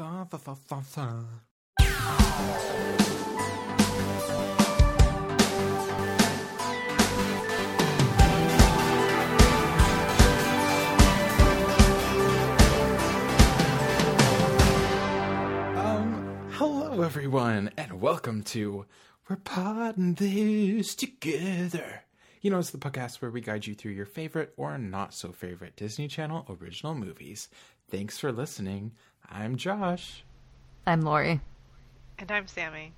Um, 0.00 0.26
hello 16.52 17.02
everyone, 17.02 17.70
and 17.76 18.00
welcome 18.00 18.42
to 18.44 18.86
We're 19.28 19.36
Podding 19.36 20.14
This 20.14 20.94
Together. 20.94 22.04
You 22.40 22.50
know, 22.50 22.58
it's 22.58 22.70
the 22.70 22.78
podcast 22.78 23.20
where 23.20 23.30
we 23.30 23.42
guide 23.42 23.66
you 23.66 23.74
through 23.74 23.92
your 23.92 24.06
favorite 24.06 24.54
or 24.56 24.78
not 24.78 25.12
so 25.12 25.30
favorite 25.30 25.76
Disney 25.76 26.08
Channel 26.08 26.46
original 26.48 26.94
movies. 26.94 27.50
Thanks 27.90 28.18
for 28.18 28.32
listening. 28.32 28.92
I'm 29.30 29.56
Josh. 29.56 30.24
I'm 30.86 31.02
Lori. 31.02 31.40
And 32.18 32.30
I'm 32.32 32.48
Sammy. 32.48 32.92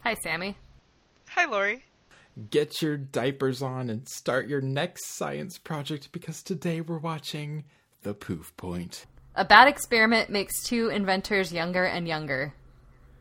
Hi, 0.00 0.14
Sammy. 0.14 0.56
Hi, 1.28 1.44
Lori. 1.44 1.84
Get 2.50 2.82
your 2.82 2.96
diapers 2.96 3.62
on 3.62 3.90
and 3.90 4.08
start 4.08 4.48
your 4.48 4.60
next 4.60 5.14
science 5.14 5.56
project 5.56 6.10
because 6.10 6.42
today 6.42 6.80
we're 6.80 6.98
watching 6.98 7.62
The 8.02 8.12
Poof 8.12 8.56
Point. 8.56 9.06
A 9.36 9.44
bad 9.44 9.68
experiment 9.68 10.30
makes 10.30 10.64
two 10.64 10.88
inventors 10.88 11.52
younger 11.52 11.84
and 11.84 12.08
younger. 12.08 12.52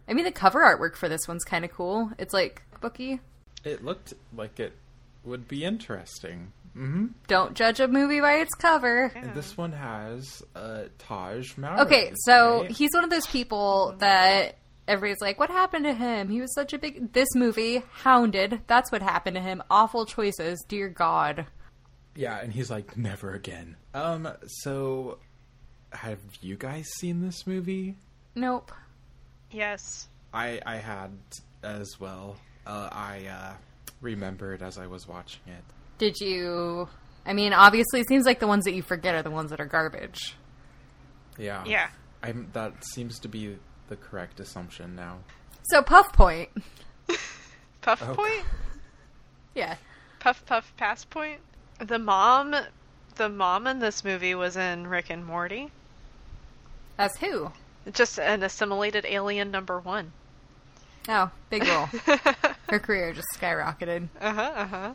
I 0.08 0.14
mean, 0.14 0.26
the 0.26 0.32
cover 0.32 0.62
artwork 0.62 0.96
for 0.96 1.08
this 1.08 1.28
one's 1.28 1.44
kind 1.44 1.64
of 1.64 1.72
cool. 1.72 2.12
It's 2.18 2.34
like 2.34 2.64
booky. 2.82 3.20
It 3.64 3.86
looked 3.86 4.16
like 4.36 4.60
it 4.60 4.74
would 5.24 5.48
be 5.48 5.64
interesting. 5.64 6.54
Hmm 6.74 7.08
Don't 7.28 7.54
judge 7.54 7.80
a 7.80 7.88
movie 7.88 8.20
by 8.20 8.36
its 8.36 8.54
cover. 8.56 9.12
And 9.16 9.34
this 9.34 9.56
one 9.58 9.72
has 9.72 10.42
uh, 10.56 10.84
Taj 10.98 11.58
Mahal. 11.58 11.86
Okay, 11.86 12.14
so 12.16 12.66
he's 12.70 12.92
one 12.94 13.04
of 13.04 13.10
those 13.10 13.28
people 13.28 13.96
that 14.00 14.58
everybody's 14.88 15.22
like, 15.22 15.40
"What 15.40 15.50
happened 15.50 15.86
to 15.86 15.94
him? 15.94 16.30
He 16.30 16.42
was 16.42 16.54
such 16.54 16.74
a 16.74 16.78
big." 16.78 17.14
This 17.14 17.34
movie, 17.36 17.84
Hounded. 17.92 18.62
That's 18.68 18.92
what 18.92 19.02
happened 19.02 19.36
to 19.36 19.42
him. 19.42 19.64
Awful 19.70 20.06
choices. 20.06 20.64
Dear 20.68 20.90
God. 20.90 21.46
Yeah, 22.16 22.40
and 22.40 22.54
he's 22.54 22.70
like, 22.70 22.96
never 22.96 23.34
again. 23.34 23.76
Um, 23.94 24.30
so 24.46 25.18
have 25.92 26.20
you 26.42 26.56
guys 26.56 26.88
seen 27.00 27.22
this 27.22 27.48
movie? 27.48 27.96
Nope. 28.36 28.72
Yes. 29.52 30.08
I 30.34 30.60
I 30.66 30.78
had 30.78 31.12
as 31.64 32.00
well. 32.00 32.36
Uh, 32.66 32.90
I 32.92 33.26
uh, 33.28 33.54
remembered 34.02 34.62
as 34.62 34.78
I 34.78 34.88
was 34.88 35.08
watching 35.08 35.42
it. 35.48 35.64
Did 35.98 36.20
you? 36.20 36.88
I 37.26 37.34
mean, 37.34 37.54
obviously, 37.54 38.00
it 38.02 38.08
seems 38.08 38.26
like 38.26 38.40
the 38.40 38.48
ones 38.48 38.66
that 38.66 38.74
you 38.74 38.82
forget 38.82 39.16
are 39.16 39.22
the 39.24 39.32
ones 39.32 39.52
that 39.52 39.60
are 39.60 39.66
garbage. 39.66 40.36
Yeah. 41.38 41.64
Yeah. 41.66 41.90
I'm 42.22 42.50
that 42.54 42.86
seems 42.86 43.20
to 43.20 43.28
be 43.28 43.58
the 43.88 43.96
correct 43.96 44.40
assumption 44.40 44.96
now. 44.96 45.20
So, 45.64 45.82
Puff 45.82 46.12
Point. 46.14 46.50
Puff 47.82 48.04
Oh. 48.06 48.14
Point? 48.16 48.44
Yeah. 49.56 49.76
Puff 50.20 50.44
Puff 50.48 50.74
Pass 50.78 51.06
Point? 51.06 51.40
The 51.80 52.00
mom 52.00 52.56
the 53.16 53.30
mom 53.30 53.68
in 53.68 53.78
this 53.80 54.04
movie 54.04 54.34
was 54.34 54.58
in 54.58 54.88
Rick 54.88 55.12
and 55.12 55.24
Morty. 55.24 55.70
As 56.98 57.16
who? 57.18 57.52
Just 57.92 58.20
an 58.20 58.42
assimilated 58.42 59.06
alien 59.08 59.52
number 59.52 59.80
one. 59.80 60.12
Oh, 61.08 61.30
big 61.50 61.68
role. 61.68 61.86
Her 62.70 62.80
career 62.80 63.14
just 63.14 63.28
skyrocketed. 63.36 64.08
Uh-huh, 64.22 64.42
uh-huh. 64.56 64.76
Uh, 64.78 64.94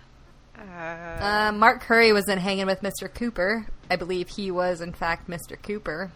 Uh, 0.58 1.52
Mark 1.54 1.80
Curry 1.80 2.12
was 2.12 2.28
in 2.28 2.38
Hanging 2.38 2.66
with 2.66 2.82
Mr. 2.82 3.12
Cooper. 3.12 3.66
I 3.90 3.96
believe 3.96 4.28
he 4.28 4.50
was, 4.50 4.80
in 4.80 4.92
fact, 4.92 5.28
Mr. 5.28 5.60
Cooper. 5.62 6.10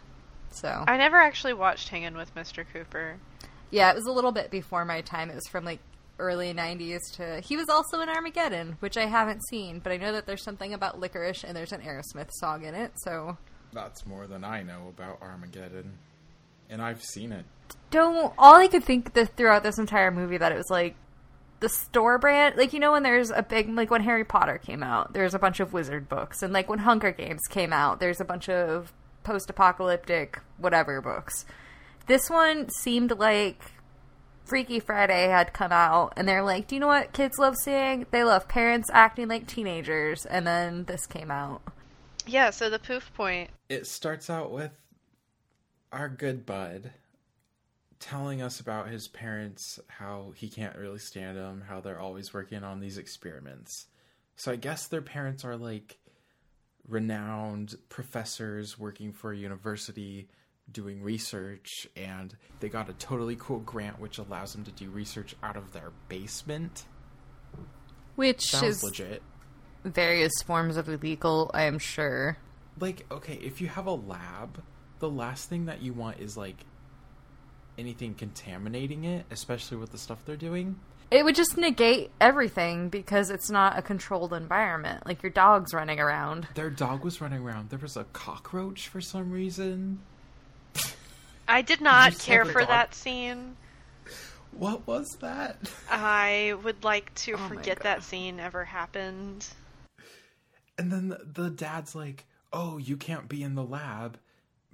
So, 0.50 0.84
I 0.86 0.96
never 0.96 1.16
actually 1.16 1.54
watched 1.54 1.88
Hanging 1.88 2.14
with 2.16 2.34
Mr. 2.34 2.64
Cooper. 2.72 3.16
yeah, 3.70 3.90
it 3.90 3.94
was 3.94 4.06
a 4.06 4.12
little 4.12 4.32
bit 4.32 4.50
before 4.50 4.84
my 4.84 5.00
time. 5.00 5.30
It 5.30 5.34
was 5.34 5.46
from 5.46 5.64
like 5.64 5.78
early 6.18 6.52
90s 6.52 7.00
to. 7.16 7.40
He 7.40 7.56
was 7.56 7.68
also 7.68 8.00
in 8.00 8.08
Armageddon, 8.08 8.76
which 8.80 8.96
I 8.96 9.06
haven't 9.06 9.46
seen, 9.48 9.78
but 9.78 9.92
I 9.92 9.96
know 9.96 10.12
that 10.12 10.26
there's 10.26 10.44
something 10.44 10.74
about 10.74 11.00
licorice 11.00 11.42
and 11.44 11.56
there's 11.56 11.72
an 11.72 11.80
Aerosmith 11.80 12.30
song 12.32 12.64
in 12.64 12.74
it, 12.74 12.92
so. 12.96 13.38
That's 13.72 14.04
more 14.06 14.26
than 14.26 14.44
I 14.44 14.62
know 14.62 14.88
about 14.94 15.22
Armageddon, 15.22 15.92
and 16.68 16.82
I've 16.82 17.02
seen 17.02 17.32
it. 17.32 17.46
Don't. 17.90 18.34
All 18.36 18.56
I 18.56 18.66
could 18.66 18.84
think 18.84 19.14
that 19.14 19.34
throughout 19.36 19.62
this 19.62 19.78
entire 19.78 20.10
movie 20.10 20.36
that 20.36 20.52
it 20.52 20.56
was 20.56 20.68
like 20.68 20.94
the 21.62 21.68
store 21.68 22.18
brand 22.18 22.56
like 22.56 22.72
you 22.72 22.80
know 22.80 22.90
when 22.90 23.04
there's 23.04 23.30
a 23.30 23.42
big 23.42 23.68
like 23.70 23.88
when 23.88 24.02
harry 24.02 24.24
potter 24.24 24.58
came 24.58 24.82
out 24.82 25.12
there's 25.12 25.32
a 25.32 25.38
bunch 25.38 25.60
of 25.60 25.72
wizard 25.72 26.08
books. 26.08 26.42
And 26.42 26.52
like 26.52 26.68
when 26.68 26.80
hunger 26.80 27.12
games 27.12 27.40
came 27.48 27.72
out 27.72 28.00
there's 28.00 28.20
a 28.20 28.24
bunch 28.24 28.48
of 28.48 28.92
post-apocalyptic 29.22 30.40
whatever 30.58 31.00
books. 31.00 31.46
This 32.08 32.28
one 32.28 32.68
seemed 32.68 33.12
like 33.16 33.62
freaky 34.44 34.80
friday 34.80 35.28
had 35.28 35.52
come 35.52 35.70
out 35.70 36.12
and 36.16 36.28
they're 36.28 36.42
like 36.42 36.66
do 36.66 36.74
you 36.74 36.80
know 36.80 36.88
what 36.88 37.12
kids 37.12 37.38
love 37.38 37.56
seeing? 37.56 38.06
They 38.10 38.24
love 38.24 38.48
parents 38.48 38.90
acting 38.92 39.28
like 39.28 39.46
teenagers. 39.46 40.26
And 40.26 40.44
then 40.44 40.84
this 40.84 41.06
came 41.06 41.30
out. 41.30 41.62
Yeah, 42.26 42.50
so 42.50 42.70
the 42.70 42.78
Poof 42.80 43.12
Point. 43.14 43.50
It 43.68 43.86
starts 43.86 44.28
out 44.28 44.50
with 44.50 44.72
our 45.92 46.08
good 46.08 46.44
bud 46.44 46.90
telling 48.02 48.42
us 48.42 48.58
about 48.58 48.88
his 48.88 49.06
parents, 49.06 49.78
how 49.86 50.32
he 50.34 50.48
can't 50.48 50.76
really 50.76 50.98
stand 50.98 51.38
them, 51.38 51.62
how 51.66 51.80
they're 51.80 52.00
always 52.00 52.34
working 52.34 52.64
on 52.64 52.80
these 52.80 52.98
experiments. 52.98 53.86
So 54.34 54.50
I 54.50 54.56
guess 54.56 54.88
their 54.88 55.00
parents 55.00 55.44
are 55.44 55.56
like 55.56 55.98
renowned 56.88 57.76
professors 57.88 58.76
working 58.76 59.12
for 59.12 59.32
a 59.32 59.36
university 59.36 60.28
doing 60.70 61.00
research 61.00 61.86
and 61.96 62.36
they 62.58 62.68
got 62.68 62.88
a 62.90 62.92
totally 62.94 63.36
cool 63.38 63.60
grant 63.60 64.00
which 64.00 64.18
allows 64.18 64.52
them 64.52 64.64
to 64.64 64.72
do 64.72 64.90
research 64.90 65.36
out 65.42 65.56
of 65.56 65.72
their 65.72 65.92
basement. 66.08 66.86
which 68.16 68.46
Sounds 68.46 68.64
is 68.78 68.84
legit. 68.84 69.22
various 69.84 70.32
forms 70.44 70.76
of 70.76 70.88
illegal 70.88 71.50
i 71.52 71.64
am 71.64 71.78
sure 71.78 72.38
like 72.80 73.04
okay 73.10 73.38
if 73.42 73.60
you 73.60 73.66
have 73.68 73.86
a 73.86 73.92
lab 73.92 74.62
the 75.00 75.10
last 75.10 75.48
thing 75.48 75.66
that 75.66 75.82
you 75.82 75.92
want 75.92 76.20
is 76.20 76.36
like 76.36 76.64
anything 77.78 78.14
contaminating 78.14 79.04
it 79.04 79.24
especially 79.30 79.76
with 79.76 79.90
the 79.92 79.98
stuff 79.98 80.24
they're 80.24 80.36
doing 80.36 80.78
It 81.10 81.24
would 81.24 81.34
just 81.34 81.56
negate 81.56 82.10
everything 82.20 82.88
because 82.88 83.30
it's 83.30 83.50
not 83.50 83.78
a 83.78 83.82
controlled 83.82 84.32
environment. 84.32 85.06
Like 85.06 85.22
your 85.22 85.32
dog's 85.32 85.74
running 85.74 86.00
around. 86.00 86.48
their 86.54 86.70
dog 86.70 87.04
was 87.04 87.20
running 87.20 87.40
around 87.42 87.70
there 87.70 87.78
was 87.78 87.96
a 87.96 88.04
cockroach 88.12 88.88
for 88.88 89.00
some 89.00 89.30
reason 89.30 90.00
I 91.48 91.62
did 91.62 91.80
not 91.80 92.12
You 92.12 92.18
care 92.18 92.44
for 92.44 92.60
dog? 92.60 92.68
that 92.68 92.94
scene. 92.94 93.56
what 94.52 94.86
was 94.86 95.08
that 95.20 95.56
I 95.90 96.54
would 96.62 96.84
like 96.84 97.14
to 97.16 97.32
Oh 97.34 97.48
forget 97.48 97.80
that 97.80 98.02
scene 98.02 98.38
ever 98.40 98.64
happened. 98.64 99.46
and 100.78 100.90
then 100.92 101.08
the, 101.08 101.20
the 101.42 101.50
dad's 101.50 101.94
like 101.94 102.24
oh 102.52 102.78
you 102.78 102.96
can't 102.96 103.28
be 103.28 103.42
in 103.42 103.54
the 103.54 103.64
lab 103.64 104.18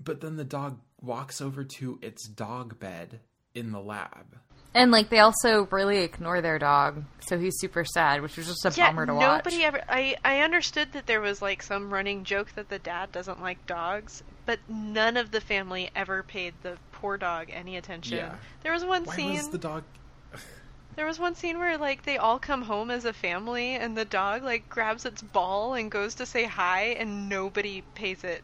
but 0.02 0.20
then 0.20 0.36
the 0.36 0.44
dog 0.44 0.78
walks 1.00 1.40
over 1.40 1.64
to 1.64 1.98
its 2.02 2.26
dog 2.28 2.78
bed 2.78 3.20
in 3.54 3.72
the 3.72 3.80
lab 3.80 4.36
And 4.74 4.90
like 4.90 5.08
they 5.10 5.18
also 5.20 5.66
really 5.70 5.98
ignore 5.98 6.40
their 6.40 6.58
dog, 6.58 7.04
so 7.20 7.38
he's 7.38 7.58
super 7.58 7.84
sad, 7.84 8.20
which 8.22 8.36
was 8.36 8.46
just 8.46 8.64
a 8.66 8.72
Yeah, 8.78 8.90
bummer 8.90 9.06
to 9.06 9.14
watch. 9.14 9.44
nobody 9.44 9.64
ever. 9.64 9.80
I 9.88 10.16
I 10.24 10.40
understood 10.40 10.92
that 10.92 11.06
there 11.06 11.20
was 11.20 11.40
like 11.40 11.62
some 11.62 11.92
running 11.92 12.24
joke 12.24 12.52
that 12.54 12.68
the 12.68 12.78
dad 12.78 13.10
doesn't 13.12 13.40
like 13.40 13.66
dogs, 13.66 14.22
but 14.46 14.58
none 14.68 15.16
of 15.16 15.30
the 15.30 15.40
family 15.40 15.90
ever 15.96 16.22
paid 16.22 16.54
the 16.62 16.76
poor 16.92 17.16
dog 17.16 17.48
any 17.50 17.76
attention. 17.76 18.18
Yeah. 18.18 18.34
There 18.62 18.72
was 18.72 18.84
one 18.84 19.04
why 19.04 19.16
scene. 19.16 19.36
was 19.36 19.48
the 19.48 19.58
dog 19.58 19.84
There 20.96 21.06
was 21.06 21.18
one 21.18 21.34
scene 21.36 21.58
where 21.58 21.78
like 21.78 22.04
they 22.04 22.18
all 22.18 22.38
come 22.38 22.62
home 22.62 22.90
as 22.90 23.04
a 23.04 23.12
family, 23.12 23.74
and 23.76 23.96
the 23.96 24.04
dog 24.04 24.42
like 24.42 24.68
grabs 24.68 25.04
its 25.06 25.22
ball 25.22 25.74
and 25.74 25.90
goes 25.90 26.16
to 26.16 26.26
say 26.26 26.44
hi, 26.44 26.96
and 26.98 27.28
nobody 27.28 27.82
pays 27.94 28.22
it 28.24 28.42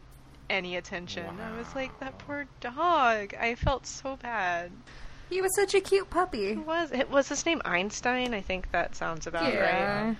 any 0.49 0.75
attention. 0.75 1.25
I 1.41 1.57
was 1.57 1.73
like, 1.75 1.99
that 1.99 2.17
poor 2.19 2.45
dog. 2.61 3.33
I 3.39 3.55
felt 3.55 3.85
so 3.85 4.17
bad. 4.21 4.71
He 5.29 5.41
was 5.41 5.55
such 5.55 5.73
a 5.73 5.81
cute 5.81 6.09
puppy. 6.09 6.53
Who 6.53 6.61
was 6.61 6.91
it? 6.91 7.09
Was 7.09 7.29
his 7.29 7.45
name 7.45 7.61
Einstein? 7.65 8.33
I 8.33 8.41
think 8.41 8.71
that 8.71 8.95
sounds 8.95 9.25
about 9.27 9.43
right. 9.53 10.15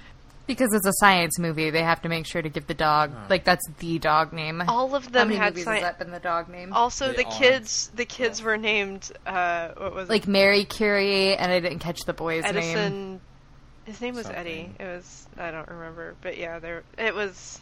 Because 0.48 0.74
it's 0.74 0.86
a 0.86 0.94
science 1.00 1.40
movie, 1.40 1.72
they 1.72 1.82
have 1.82 2.04
to 2.04 2.10
make 2.10 2.28
sure 2.28 2.42
to 2.42 2.50
give 2.50 2.68
the 2.68 2.74
dog 2.76 3.12
like 3.30 3.44
that's 3.46 3.68
the 3.80 3.98
dog 3.98 4.32
name. 4.32 4.62
All 4.68 4.94
of 4.96 5.06
How 5.06 5.10
them 5.12 5.28
many 5.30 5.40
had 5.40 5.54
movies 5.54 5.66
sci- 5.66 5.74
has 5.74 5.82
that 5.82 5.98
been 6.00 6.12
the 6.12 6.20
dog 6.20 6.50
name? 6.50 6.72
Also, 6.72 7.08
They 7.08 7.18
the 7.18 7.26
all 7.26 7.32
had- 7.32 7.42
kids, 7.42 7.92
the 7.96 8.06
kids 8.06 8.42
were 8.44 8.56
named. 8.58 9.12
Uh, 9.26 9.70
what 9.78 9.96
was 9.96 10.08
like 10.10 10.28
Mary 10.28 10.64
Curie, 10.66 11.36
and 11.36 11.52
I 11.52 11.60
didn't 11.60 11.80
catch 11.80 12.02
the 12.06 12.14
boy's 12.14 12.46
it? 12.46 12.54
name. 12.54 12.78
Edison? 12.78 13.22
His 13.86 14.02
name 14.02 14.16
was 14.16 14.28
Eddie. 14.28 14.72
It 14.80 14.84
was 14.84 15.28
I 15.38 15.50
don't 15.52 15.68
remember, 15.68 16.16
but 16.22 16.38
yeah, 16.38 16.60
there 16.60 16.84
it 16.98 17.14
was. 17.16 17.60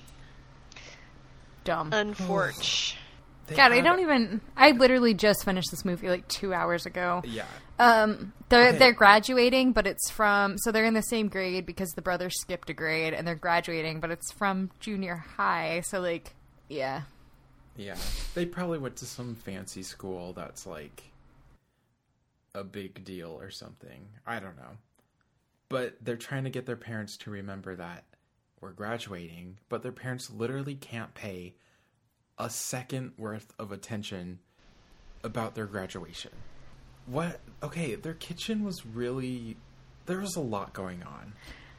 Dumb. 1.63 1.89
Unfortunate. 1.93 2.97
They 3.45 3.55
God, 3.57 3.73
I 3.73 3.81
don't 3.81 3.99
even. 3.99 4.39
I 4.55 4.71
literally 4.71 5.13
just 5.13 5.43
finished 5.43 5.69
this 5.69 5.83
movie 5.83 6.07
like 6.07 6.25
two 6.29 6.53
hours 6.53 6.85
ago. 6.85 7.21
yeah 7.25 7.43
Um, 7.77 8.31
they're 8.47 8.69
Okay. 8.69 8.77
they're 8.77 8.93
graduating, 8.93 9.73
but 9.73 9.85
it's 9.85 10.09
from 10.09 10.57
so 10.57 10.71
they're 10.71 10.85
in 10.85 10.93
the 10.93 11.01
same 11.01 11.27
grade 11.27 11.65
because 11.65 11.89
the 11.91 12.01
brother 12.01 12.29
skipped 12.29 12.69
a 12.69 12.73
grade 12.73 13.13
and 13.13 13.27
they're 13.27 13.35
graduating, 13.35 13.99
but 13.99 14.11
it's 14.11 14.31
from 14.31 14.71
junior 14.79 15.17
high. 15.17 15.81
So 15.81 15.99
like, 15.99 16.33
yeah, 16.69 17.01
Yeah. 17.75 17.97
They 18.33 18.45
probably 18.45 18.77
went 18.79 18.95
to 18.97 19.05
some 19.05 19.35
fancy 19.35 19.83
school 19.83 20.31
that's 20.31 20.65
like 20.65 21.03
a 22.55 22.63
big 22.63 23.03
deal 23.03 23.37
or 23.41 23.51
something. 23.51 24.07
I 24.25 24.39
don't 24.39 24.55
know. 24.55 24.77
But 25.67 25.97
they're 26.01 26.15
trying 26.15 26.45
to 26.45 26.49
get 26.49 26.65
their 26.65 26.77
parents 26.77 27.17
to 27.17 27.29
remember 27.29 27.75
that 27.75 28.05
we're 28.63 28.71
graduating, 28.71 29.59
but 29.69 29.83
their 29.83 29.91
parents 29.91 30.31
literally 30.31 30.75
can't 30.75 31.13
pay 31.13 31.53
a 32.39 32.49
second 32.49 33.11
worth 33.17 33.53
of 33.59 33.71
attention 33.71 34.39
about 35.23 35.53
their 35.53 35.65
graduation. 35.65 36.31
What? 37.05 37.39
Okay, 37.61 37.95
their 37.95 38.13
kitchen 38.13 38.63
was 38.63 38.85
really. 38.85 39.57
There 40.05 40.19
was 40.19 40.35
a 40.35 40.41
lot 40.41 40.73
going 40.73 41.03
on. 41.03 41.33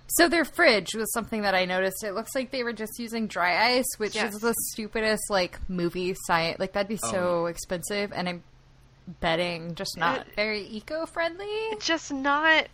So 0.07 0.29
their 0.29 0.45
fridge 0.45 0.95
was 0.95 1.11
something 1.13 1.43
that 1.43 1.55
I 1.55 1.65
noticed. 1.65 2.05
It 2.05 2.13
looks 2.13 2.35
like 2.35 2.51
they 2.51 2.63
were 2.63 2.73
just 2.73 2.99
using 2.99 3.27
dry 3.27 3.77
ice, 3.77 3.87
which 3.97 4.15
Yes. 4.15 4.35
is 4.35 4.41
the 4.41 4.55
stupidest 4.71 5.23
like 5.31 5.59
movie 5.69 6.15
science. 6.27 6.61
Like 6.61 6.75
that'd 6.75 6.89
be 6.89 6.97
so 6.99 7.45
oh. 7.45 7.47
expensive, 7.47 8.13
and 8.13 8.29
I'm 8.29 8.43
betting 9.21 9.75
just 9.75 9.97
not 9.97 10.27
It- 10.27 10.37
very 10.37 10.63
eco-friendly. 10.63 11.47
It's 11.47 11.87
just 11.87 12.13
not 12.13 12.69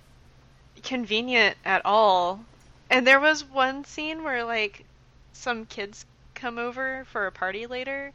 convenient 0.83 1.57
at 1.65 1.83
all. 1.85 2.45
And 2.91 3.07
there 3.07 3.21
was 3.21 3.45
one 3.45 3.85
scene 3.85 4.25
where 4.25 4.45
like 4.45 4.85
some 5.33 5.65
kids 5.65 6.05
come 6.35 6.59
over 6.59 7.05
for 7.11 7.27
a 7.27 7.33
party 7.33 7.67
later 7.67 8.13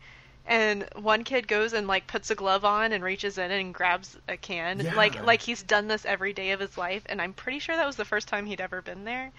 and 0.48 0.88
one 1.02 1.24
kid 1.24 1.48
goes 1.48 1.74
and 1.74 1.88
like 1.88 2.06
puts 2.08 2.30
a 2.30 2.36
glove 2.36 2.64
on 2.66 2.92
and 2.92 3.04
reaches 3.04 3.38
in 3.38 3.50
and 3.52 3.74
grabs 3.74 4.18
a 4.28 4.38
can 4.38 4.80
Yeah. 4.80 4.94
like 4.96 5.24
like 5.26 5.42
he's 5.42 5.64
done 5.64 5.88
this 5.88 6.06
every 6.06 6.34
day 6.34 6.52
of 6.52 6.60
his 6.60 6.78
life 6.78 7.04
and 7.08 7.22
I'm 7.22 7.34
pretty 7.34 7.60
sure 7.60 7.76
that 7.76 7.86
was 7.88 7.96
the 7.96 8.06
first 8.06 8.28
time 8.28 8.46
he'd 8.46 8.62
ever 8.62 8.82
been 8.82 9.06
there. 9.06 9.32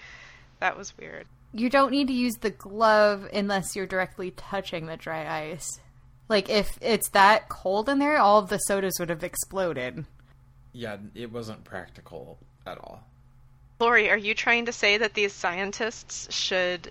That 0.60 0.76
was 0.76 0.96
weird. 0.98 1.26
You 1.52 1.68
don't 1.70 1.90
need 1.92 2.08
to 2.08 2.12
use 2.14 2.34
the 2.40 2.50
glove 2.50 3.28
unless 3.32 3.76
you're 3.76 3.86
directly 3.86 4.30
touching 4.32 4.86
the 4.86 4.96
dry 4.96 5.50
ice. 5.50 5.80
Like 6.28 6.48
if 6.48 6.76
it's 6.80 7.10
that 7.10 7.48
cold 7.48 7.88
in 7.88 7.98
there, 7.98 8.18
all 8.18 8.38
of 8.40 8.48
the 8.48 8.58
sodas 8.58 8.96
would 8.98 9.10
have 9.10 9.22
exploded. 9.22 10.06
Yeah, 10.72 10.96
it 11.14 11.30
wasn't 11.30 11.62
practical 11.64 12.38
at 12.66 12.78
all. 12.78 13.04
Lori, 13.78 14.11
are 14.11 14.17
you 14.17 14.34
trying 14.34 14.67
to 14.67 14.73
say 14.73 14.99
that 14.99 15.14
these 15.14 15.32
scientists 15.32 16.32
should 16.34 16.90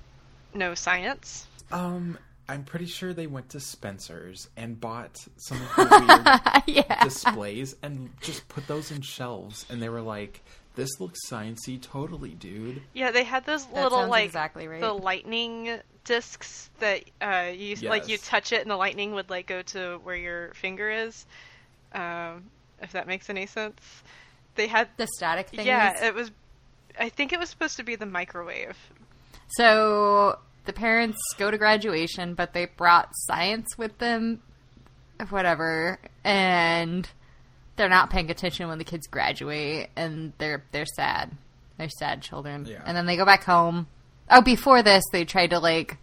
know 0.54 0.76
science? 0.76 1.48
Um, 1.72 2.18
I'm 2.48 2.64
pretty 2.64 2.86
sure 2.86 3.14
they 3.14 3.28
went 3.28 3.50
to 3.50 3.60
Spencer's 3.60 4.50
and 4.56 4.80
bought 4.80 5.18
some 5.38 5.60
of 5.62 5.76
the 5.76 6.62
weird 6.68 6.86
yeah. 6.88 7.04
displays 7.04 7.76
and 7.82 8.10
just 8.22 8.48
put 8.48 8.68
those 8.68 8.92
in 8.92 9.02
shelves. 9.02 9.66
And 9.70 9.82
they 9.82 9.90
were 9.90 10.02
like, 10.02 10.44
"This 10.76 11.00
looks 11.00 11.20
sciencey, 11.28 11.82
totally, 11.82 12.32
dude." 12.32 12.84
Yeah, 12.94 13.10
they 13.12 13.24
had 13.24 13.46
those 13.46 13.66
That 13.66 13.84
little 13.84 14.08
like 14.08 14.26
exactly 14.26 14.68
right. 14.68 14.82
the 14.82 14.94
lightning 14.94 15.80
discs 16.04 16.70
that 16.80 17.04
uh, 17.20 17.50
you 17.52 17.76
like 17.78 18.08
you 18.08 18.20
touch 18.20 18.52
it 18.54 18.62
and 18.62 18.70
the 18.70 18.76
lightning 18.78 19.14
would 19.14 19.32
like 19.32 19.48
go 19.48 19.64
to 19.64 20.00
where 20.04 20.16
your 20.16 20.54
finger 20.54 20.90
is. 20.92 21.26
Um, 21.94 22.44
if 22.82 22.92
that 22.92 23.08
makes 23.08 23.30
any 23.30 23.48
sense. 23.48 23.80
They 24.54 24.68
had 24.68 24.88
the 24.98 25.08
static 25.16 25.50
thing. 25.50 25.66
yeah, 25.66 26.06
it 26.06 26.14
was. 26.14 26.30
I 27.00 27.10
think 27.10 27.34
it 27.34 27.40
was 27.40 27.50
supposed 27.50 27.78
to 27.78 27.84
be 27.84 27.96
the 27.96 28.06
microwave. 28.06 28.78
So 29.50 30.40
the 30.66 30.74
parents 30.74 31.18
go 31.38 31.52
to 31.52 31.58
graduation, 31.58 32.34
but 32.34 32.54
they 32.54 32.66
brought 32.66 33.10
science 33.14 33.78
with 33.78 33.98
them, 34.00 34.42
of 35.20 35.32
whatever, 35.32 36.00
and 36.24 37.08
they're 37.76 37.90
not 37.90 38.10
paying 38.10 38.30
attention 38.30 38.68
when 38.68 38.78
the 38.78 38.84
kids 38.84 39.08
graduate, 39.08 39.90
and 39.96 40.34
they're 40.38 40.64
they're 40.72 40.86
sad. 40.86 41.32
They're 41.78 41.90
sad 41.90 42.22
children. 42.22 42.66
Yeah. 42.66 42.82
And 42.86 42.96
then 42.96 43.06
they 43.06 43.18
go 43.18 43.26
back 43.26 43.44
home. 43.44 43.88
Oh, 44.30 44.42
before 44.42 44.82
this, 44.82 45.04
they 45.12 45.26
tried 45.26 45.52
to 45.52 45.60
like 45.60 45.98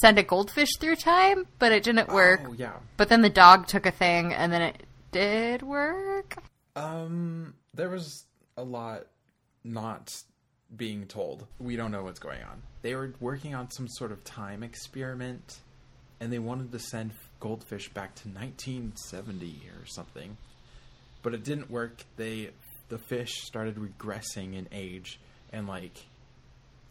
send 0.00 0.18
a 0.18 0.22
goldfish 0.22 0.68
through 0.78 0.96
time, 0.96 1.46
but 1.58 1.72
it 1.72 1.82
didn't 1.82 2.08
work. 2.08 2.42
Oh 2.46 2.52
yeah. 2.52 2.74
But 2.96 3.08
then 3.08 3.22
the 3.22 3.30
dog 3.30 3.66
took 3.66 3.86
a 3.86 3.90
thing, 3.90 4.32
and 4.32 4.52
then 4.52 4.62
it 4.62 4.82
did 5.12 5.62
work. 5.62 6.36
Um, 6.76 7.54
there 7.74 7.88
was 7.88 8.24
a 8.56 8.62
lot 8.62 9.06
not 9.64 10.12
being 10.76 11.06
told. 11.06 11.46
We 11.58 11.76
don't 11.76 11.90
know 11.90 12.02
what's 12.02 12.18
going 12.18 12.42
on. 12.42 12.62
They 12.82 12.94
were 12.94 13.12
working 13.20 13.54
on 13.54 13.70
some 13.70 13.88
sort 13.88 14.12
of 14.12 14.24
time 14.24 14.62
experiment, 14.62 15.58
and 16.20 16.32
they 16.32 16.38
wanted 16.38 16.72
to 16.72 16.78
send 16.78 17.12
goldfish 17.40 17.88
back 17.90 18.14
to 18.16 18.28
1970 18.28 19.62
or 19.80 19.86
something, 19.86 20.36
but 21.22 21.34
it 21.34 21.44
didn't 21.44 21.70
work. 21.70 22.04
They 22.16 22.50
the 22.88 22.98
fish 22.98 23.42
started 23.42 23.76
regressing 23.76 24.54
in 24.54 24.68
age, 24.72 25.20
and 25.52 25.66
like 25.66 26.04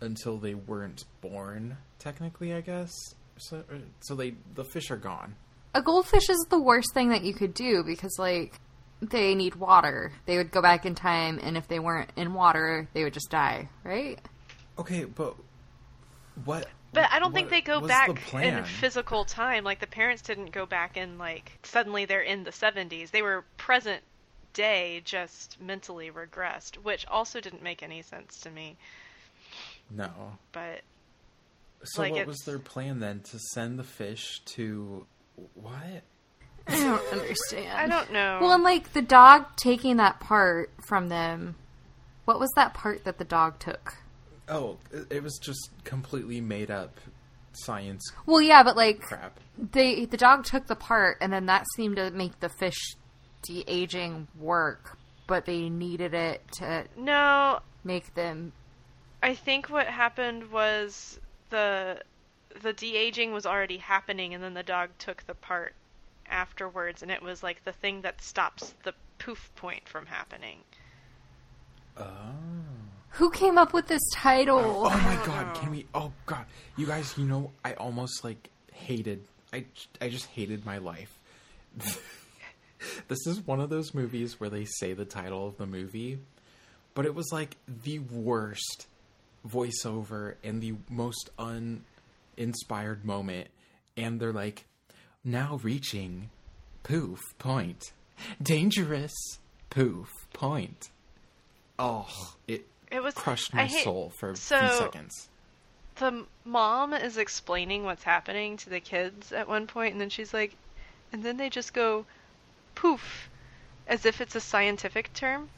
until 0.02 0.38
they 0.38 0.54
weren't 0.54 1.06
born, 1.22 1.78
technically, 2.00 2.54
I 2.54 2.62
guess. 2.62 2.94
So, 3.38 3.64
uh, 3.72 3.78
so 4.02 4.16
they 4.16 4.36
the 4.56 4.64
fish 4.64 4.92
are 4.92 4.98
gone. 4.98 5.36
A 5.74 5.82
goldfish 5.82 6.30
is 6.30 6.46
the 6.50 6.60
worst 6.60 6.94
thing 6.94 7.10
that 7.10 7.24
you 7.24 7.34
could 7.34 7.54
do 7.54 7.84
because, 7.84 8.16
like, 8.18 8.60
they 9.02 9.36
need 9.36 9.56
water. 9.56 10.12
They 10.26 10.38
would 10.38 10.52
go 10.52 10.62
back 10.62 10.86
in 10.86 10.96
time, 10.96 11.40
and 11.42 11.58
if 11.58 11.68
they 11.68 11.80
weren't 11.80 12.12
in 12.16 12.34
water, 12.34 12.88
they 12.94 13.04
would 13.04 13.14
just 13.14 13.30
die, 13.30 13.70
right? 13.84 14.20
Okay, 14.80 15.06
but 15.06 15.36
what? 16.46 16.68
But 16.94 17.10
I 17.12 17.20
don't 17.20 17.34
think 17.34 17.50
they 17.50 17.62
go 17.62 17.82
back 17.82 18.10
the 18.32 18.40
in 18.40 18.64
physical 18.64 19.26
time. 19.26 19.64
Like 19.64 19.80
the 19.80 19.88
parents 19.88 20.22
didn't 20.22 20.52
go 20.52 20.66
back 20.66 20.98
in 20.98 21.18
like 21.18 21.52
suddenly 21.64 22.06
they're 22.06 22.22
in 22.22 22.44
the 22.44 22.52
70s. 22.52 23.12
They 23.12 23.22
were 23.22 23.44
present 23.58 24.02
day, 24.54 25.02
just 25.04 25.62
mentally 25.62 26.10
regressed, 26.10 26.76
which 26.78 27.06
also 27.08 27.40
didn't 27.40 27.62
make 27.62 27.84
any 27.84 28.02
sense 28.02 28.40
to 28.42 28.50
me. 28.50 28.78
No. 29.92 30.10
But 30.52 30.82
So 31.84 32.02
Like, 32.02 32.14
what 32.14 32.22
it's- 32.22 32.28
was 32.28 32.40
their 32.46 32.58
plan 32.60 33.00
then? 33.00 33.20
To 33.22 33.38
send 33.54 33.78
the 33.78 33.84
fish 33.84 34.40
to 34.56 35.06
what? 35.54 36.04
I 36.70 36.80
don't 36.80 37.14
understand. 37.14 37.72
I 37.78 37.88
don't 37.88 38.12
know. 38.12 38.40
Well, 38.42 38.54
and 38.54 38.64
like 38.64 38.94
the 38.94 39.02
dog 39.02 39.46
taking 39.56 39.98
that 39.98 40.20
part 40.20 40.72
from 40.88 41.10
them. 41.10 41.56
What 42.26 42.40
was 42.40 42.52
that 42.56 42.74
part 42.74 43.06
that 43.06 43.18
the 43.18 43.24
dog 43.24 43.60
took? 43.60 43.96
Oh, 44.50 44.78
it- 44.92 45.08
it 45.18 45.24
was 45.24 45.38
just 45.42 45.70
completely 45.84 46.42
made 46.42 46.70
up 46.72 47.00
science 47.54 48.12
Well, 48.26 48.42
yeah, 48.42 48.62
but 48.64 48.76
like 48.78 49.02
crap. 49.02 49.40
they 49.58 50.06
the 50.06 50.18
dog 50.18 50.44
took 50.46 50.68
the 50.68 50.76
part, 50.76 51.18
and 51.22 51.32
then 51.34 51.46
that 51.48 51.66
seemed 51.76 51.96
to 51.96 52.12
make 52.12 52.40
the 52.40 52.50
fish 52.50 52.96
de 53.44 53.64
aging 53.68 54.28
work. 54.40 54.98
But 55.26 55.46
they 55.46 55.70
needed 55.70 56.14
it 56.14 56.42
to 56.54 56.86
no, 56.98 57.60
make 57.84 58.14
them 58.14 58.54
I 59.24 59.34
think 59.36 59.70
what 59.70 59.88
happened 59.88 60.52
was 60.52 61.20
the 61.50 62.02
the 62.62 62.74
de-aging 62.74 63.32
was 63.34 63.46
already 63.46 63.78
happening 63.78 64.34
and 64.34 64.44
then 64.44 64.54
the 64.54 64.64
dog 64.64 64.90
took 65.00 65.26
the 65.28 65.36
part 65.36 65.74
afterwards 66.30 67.02
and 67.02 67.12
it 67.12 67.22
was 67.22 67.44
like 67.44 67.64
the 67.64 67.72
thing 67.72 68.02
that 68.02 68.22
stops 68.22 68.74
the 68.84 68.94
poof 69.20 69.52
point 69.56 69.88
from 69.88 70.06
happening. 70.06 70.60
Oh. 71.98 72.06
Who 73.12 73.32
came 73.32 73.58
up 73.58 73.74
with 73.74 73.88
this 73.88 74.02
title? 74.14 74.60
Oh, 74.60 74.92
oh 74.92 74.98
my 74.98 75.26
god, 75.26 75.48
oh. 75.50 75.60
can 75.60 75.72
we 75.72 75.86
Oh 75.94 76.12
god. 76.26 76.46
You 76.76 76.86
guys, 76.86 77.18
you 77.18 77.26
know, 77.26 77.52
I 77.66 77.74
almost 77.74 78.24
like 78.24 78.50
hated 78.74 79.24
I 79.52 79.66
I 80.02 80.10
just 80.10 80.28
hated 80.28 80.66
my 80.66 80.78
life. 80.78 81.18
this 83.08 83.26
is 83.26 83.46
one 83.46 83.60
of 83.60 83.70
those 83.70 83.94
movies 83.94 84.40
where 84.40 84.50
they 84.50 84.66
say 84.66 84.94
the 84.94 85.06
title 85.06 85.48
of 85.48 85.58
the 85.58 85.66
movie, 85.66 86.20
but 86.94 87.06
it 87.06 87.16
was 87.16 87.30
like 87.32 87.56
the 87.84 88.00
worst 88.00 88.88
voiceover 89.48 90.36
and 90.44 90.62
the 90.62 90.74
most 90.90 91.30
uninspired 91.40 93.06
moment 93.06 93.48
and 93.98 94.20
they're 94.20 94.32
like 94.32 94.66
now 95.28 95.60
reaching 95.62 96.30
poof 96.84 97.20
point. 97.38 97.92
Dangerous 98.42 99.14
poof 99.70 100.10
point. 100.34 100.90
Oh, 101.78 102.34
it 102.48 102.66
It 102.92 103.04
was 103.04 103.14
crushed 103.14 103.54
my 103.54 103.66
hate- 103.66 103.84
soul 103.84 104.12
for 104.18 104.30
a 104.32 104.36
few 104.36 104.70
seconds. 104.70 105.28
The 105.96 106.26
mom 106.46 106.94
is 106.94 107.18
explaining 107.18 107.84
what's 107.84 108.04
happening 108.04 108.58
to 108.58 108.70
the 108.70 108.80
kids 108.80 109.32
at 109.32 109.48
one 109.48 109.68
point 109.68 109.94
and 109.94 110.02
then 110.02 110.10
she's 110.10 110.34
like 110.34 110.56
and 111.12 111.24
then 111.24 111.38
they 111.38 111.50
just 111.50 111.74
go 111.74 112.06
poof 112.76 113.30
as 113.88 114.06
if 114.06 114.22
it's 114.22 114.36
a 114.36 114.40
scientific 114.40 115.12
term 115.14 115.50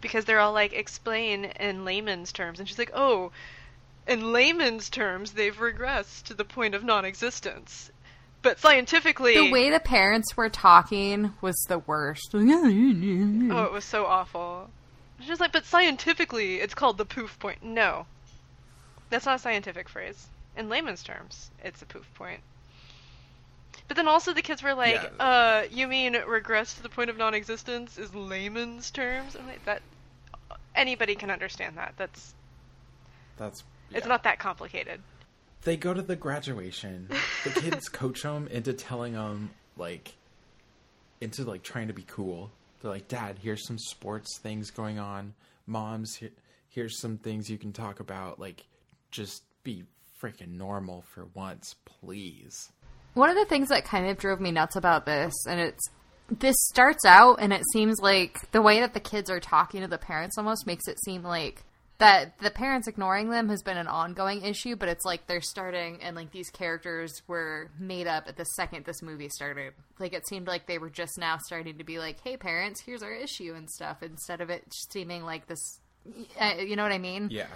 because 0.00 0.24
they're 0.24 0.40
all 0.40 0.52
like 0.52 0.72
explain 0.72 1.44
in 1.44 1.84
layman's 1.84 2.32
terms 2.32 2.58
and 2.58 2.68
she's 2.68 2.78
like 2.78 2.90
oh 2.94 3.30
in 4.08 4.32
layman's 4.32 4.90
terms 4.90 5.32
they've 5.32 5.56
regressed 5.58 6.24
to 6.24 6.34
the 6.34 6.44
point 6.44 6.74
of 6.74 6.82
non-existence 6.82 7.90
but 8.46 8.60
scientifically 8.60 9.34
The 9.34 9.50
way 9.50 9.70
the 9.70 9.80
parents 9.80 10.36
were 10.36 10.48
talking 10.48 11.32
was 11.40 11.56
the 11.68 11.80
worst. 11.80 12.30
oh 12.34 12.38
it 12.38 13.72
was 13.72 13.84
so 13.84 14.06
awful. 14.06 14.70
She's 15.20 15.40
like 15.40 15.50
but 15.50 15.64
scientifically 15.64 16.56
it's 16.60 16.74
called 16.74 16.96
the 16.96 17.04
poof 17.04 17.38
point. 17.40 17.64
No. 17.64 18.06
That's 19.10 19.26
not 19.26 19.36
a 19.36 19.38
scientific 19.40 19.88
phrase. 19.88 20.28
In 20.56 20.68
layman's 20.68 21.02
terms 21.02 21.50
it's 21.64 21.82
a 21.82 21.86
poof 21.86 22.06
point. 22.14 22.40
But 23.88 23.96
then 23.96 24.06
also 24.06 24.32
the 24.32 24.42
kids 24.42 24.62
were 24.62 24.74
like 24.74 24.94
Yeah. 25.18 25.24
uh 25.24 25.66
you 25.68 25.88
mean 25.88 26.14
regress 26.14 26.74
to 26.74 26.84
the 26.84 26.88
point 26.88 27.10
of 27.10 27.16
non-existence 27.16 27.98
is 27.98 28.14
layman's 28.14 28.92
terms? 28.92 29.34
I'm 29.34 29.48
like 29.48 29.64
that 29.64 29.82
anybody 30.76 31.16
can 31.16 31.32
understand 31.32 31.76
that. 31.78 31.94
That's 31.96 32.32
That's 33.38 33.64
it's 33.92 34.06
not 34.06 34.22
that 34.22 34.38
complicated 34.38 35.00
they 35.62 35.76
go 35.76 35.92
to 35.94 36.02
the 36.02 36.16
graduation. 36.16 37.08
The 37.44 37.50
kids 37.60 37.88
coach 37.88 38.22
them 38.22 38.48
into 38.48 38.72
telling 38.72 39.14
them 39.14 39.50
like 39.76 40.14
into 41.20 41.44
like 41.44 41.62
trying 41.62 41.88
to 41.88 41.94
be 41.94 42.04
cool. 42.06 42.50
They're 42.80 42.90
like, 42.90 43.08
"Dad, 43.08 43.38
here's 43.42 43.66
some 43.66 43.78
sports 43.78 44.38
things 44.38 44.70
going 44.70 44.98
on. 44.98 45.34
Moms, 45.66 46.14
here, 46.16 46.30
here's 46.68 47.00
some 47.00 47.18
things 47.18 47.50
you 47.50 47.58
can 47.58 47.72
talk 47.72 48.00
about. 48.00 48.38
Like, 48.38 48.66
just 49.10 49.42
be 49.64 49.84
freaking 50.20 50.56
normal 50.56 51.02
for 51.02 51.26
once, 51.34 51.74
please." 51.84 52.70
One 53.14 53.30
of 53.30 53.36
the 53.36 53.46
things 53.46 53.68
that 53.68 53.84
kind 53.84 54.08
of 54.08 54.18
drove 54.18 54.40
me 54.40 54.52
nuts 54.52 54.76
about 54.76 55.06
this, 55.06 55.32
and 55.48 55.58
it's 55.58 55.82
this 56.30 56.56
starts 56.58 57.04
out 57.04 57.36
and 57.40 57.52
it 57.52 57.62
seems 57.72 58.00
like 58.00 58.50
the 58.50 58.62
way 58.62 58.80
that 58.80 58.94
the 58.94 59.00
kids 59.00 59.30
are 59.30 59.40
talking 59.40 59.80
to 59.82 59.88
the 59.88 59.98
parents 59.98 60.36
almost 60.36 60.66
makes 60.66 60.88
it 60.88 60.98
seem 61.04 61.22
like 61.22 61.64
that 61.98 62.38
the 62.40 62.50
parents 62.50 62.86
ignoring 62.86 63.30
them 63.30 63.48
has 63.48 63.62
been 63.62 63.76
an 63.78 63.86
ongoing 63.86 64.42
issue, 64.44 64.76
but 64.76 64.88
it's 64.88 65.04
like 65.04 65.26
they're 65.26 65.40
starting 65.40 66.02
and 66.02 66.14
like 66.14 66.30
these 66.32 66.50
characters 66.50 67.22
were 67.26 67.70
made 67.78 68.06
up 68.06 68.24
at 68.28 68.36
the 68.36 68.44
second 68.44 68.84
this 68.84 69.02
movie 69.02 69.28
started. 69.28 69.72
Like 69.98 70.12
it 70.12 70.26
seemed 70.26 70.46
like 70.46 70.66
they 70.66 70.78
were 70.78 70.90
just 70.90 71.18
now 71.18 71.38
starting 71.38 71.78
to 71.78 71.84
be 71.84 71.98
like, 71.98 72.20
"Hey 72.22 72.36
parents, 72.36 72.80
here's 72.82 73.02
our 73.02 73.12
issue" 73.12 73.54
and 73.56 73.70
stuff 73.70 74.02
instead 74.02 74.40
of 74.40 74.50
it 74.50 74.64
seeming 74.70 75.24
like 75.24 75.46
this 75.46 75.80
uh, 76.40 76.54
you 76.58 76.76
know 76.76 76.82
what 76.82 76.92
I 76.92 76.98
mean? 76.98 77.28
Yeah. 77.30 77.46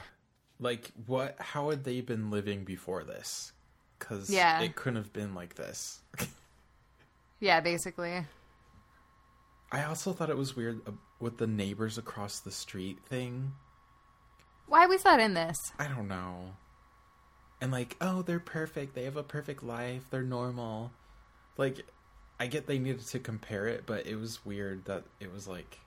Like 0.59 0.91
what 1.07 1.37
how 1.39 1.71
had 1.71 1.85
they 1.85 2.01
been 2.01 2.31
living 2.31 2.65
before 2.65 3.05
this? 3.05 3.53
Cuz 3.99 4.31
Yeah. 4.31 4.61
it 4.61 4.75
couldn't 4.75 4.97
have 4.97 5.13
been 5.13 5.35
like 5.35 5.55
this. 5.55 6.01
Yeah, 7.41 7.61
basically. 7.61 8.27
I 9.73 9.85
also 9.85 10.13
thought 10.13 10.29
it 10.31 10.37
was 10.37 10.55
weird 10.55 10.87
uh, 10.87 10.93
with 11.21 11.39
the 11.39 11.47
neighbors 11.47 11.97
across 11.97 12.41
the 12.41 12.51
street 12.51 12.99
thing. 13.09 13.53
Why 14.71 14.87
was 14.87 15.03
that 15.03 15.19
in 15.19 15.35
this? 15.35 15.73
I 15.81 15.89
don't 15.89 16.07
know. 16.07 16.53
And 17.61 17.73
like, 17.73 17.97
oh, 18.01 18.23
they're 18.23 18.39
perfect. 18.39 18.95
They 18.95 19.03
have 19.03 19.17
a 19.17 19.25
perfect 19.25 19.65
life. 19.65 20.03
They're 20.11 20.23
normal. 20.23 20.93
Like, 21.57 21.85
I 22.39 22.47
get 22.47 22.69
they 22.69 22.79
needed 22.79 23.05
to 23.05 23.19
compare 23.19 23.67
it, 23.67 23.83
but 23.85 24.07
it 24.07 24.15
was 24.15 24.47
weird 24.47 24.85
that 24.85 25.03
it 25.19 25.33
was 25.33 25.49
like, 25.49 25.79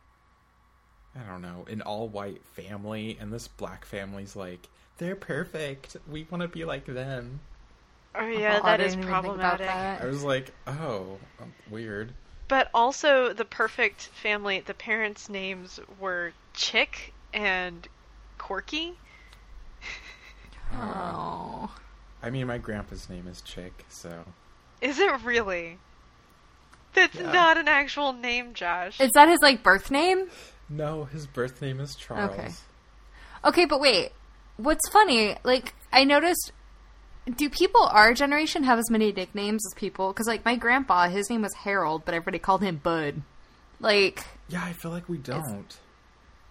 I 1.16 1.24
don't 1.24 1.42
know, 1.42 1.66
an 1.70 1.82
all 1.82 2.10
white 2.10 2.46
family, 2.46 3.18
and 3.22 3.32
this 3.32 3.48
black 3.48 3.86
family's 3.86 4.36
like, 4.36 4.68
they're 4.98 5.16
perfect. 5.16 5.96
We 6.12 6.28
want 6.30 6.42
to 6.42 6.50
be 6.50 6.66
like 6.66 6.86
them. 6.86 7.40
Oh 8.14 8.28
yeah, 8.28 8.60
Oh, 8.62 8.66
that 8.66 8.82
is 8.82 8.96
didn't 8.96 9.10
even 9.10 9.22
think 9.24 9.36
about 9.36 9.60
problematic. 9.60 9.68
that. 9.68 10.02
I 10.02 10.06
was 10.08 10.24
like, 10.24 10.52
oh, 10.68 11.18
um, 11.42 11.54
weird. 11.72 12.12
But 12.50 12.70
also 12.74 13.32
the 13.32 13.46
perfect 13.46 14.02
family, 14.02 14.60
the 14.60 14.74
parents' 14.74 15.30
names 15.30 15.80
were 16.00 16.34
Chick 16.54 17.14
and 17.34 17.88
Corky. 18.44 18.94
Oh. 20.76 20.78
Um, 21.64 21.70
I 22.22 22.30
mean, 22.30 22.48
my 22.48 22.58
grandpa's 22.58 23.10
name 23.10 23.28
is 23.28 23.42
Chick, 23.42 23.86
so 23.90 24.26
Is 24.82 25.00
it 25.00 25.24
really? 25.24 25.78
That's 26.94 27.16
Yeah. 27.16 27.32
not 27.32 27.58
an 27.58 27.68
actual 27.70 28.12
name, 28.12 28.54
Josh. 28.54 29.00
Is 29.00 29.12
that 29.14 29.30
his 29.30 29.40
like 29.42 29.64
birth 29.64 29.90
name? 29.92 30.30
no, 30.70 31.06
his 31.06 31.26
birth 31.26 31.62
name 31.62 31.80
is 31.80 31.96
Charles. 31.96 32.32
Okay. 32.32 32.50
Okay, 33.46 33.66
but 33.66 33.80
wait. 33.80 34.12
What's 34.58 34.88
funny, 34.90 35.36
like, 35.44 35.74
I 35.92 36.04
noticed. 36.04 36.52
Do 37.38 37.50
people 37.50 37.84
our 37.86 38.14
generation 38.14 38.64
have 38.64 38.78
as 38.78 38.90
many 38.92 39.12
nicknames 39.14 39.64
as 39.66 39.74
people? 39.76 40.10
Because, 40.10 40.28
like, 40.28 40.44
my 40.44 40.56
grandpa, 40.58 41.08
his 41.08 41.30
name 41.30 41.42
was 41.44 41.54
Harold, 41.54 42.04
but 42.06 42.14
everybody 42.14 42.40
called 42.40 42.62
him 42.62 42.76
Bud. 42.84 43.22
Like, 43.80 44.26
Yeah, 44.50 44.64
I 44.64 44.74
feel 44.74 44.92
like 44.92 45.08
we 45.08 45.18
don't. 45.18 45.78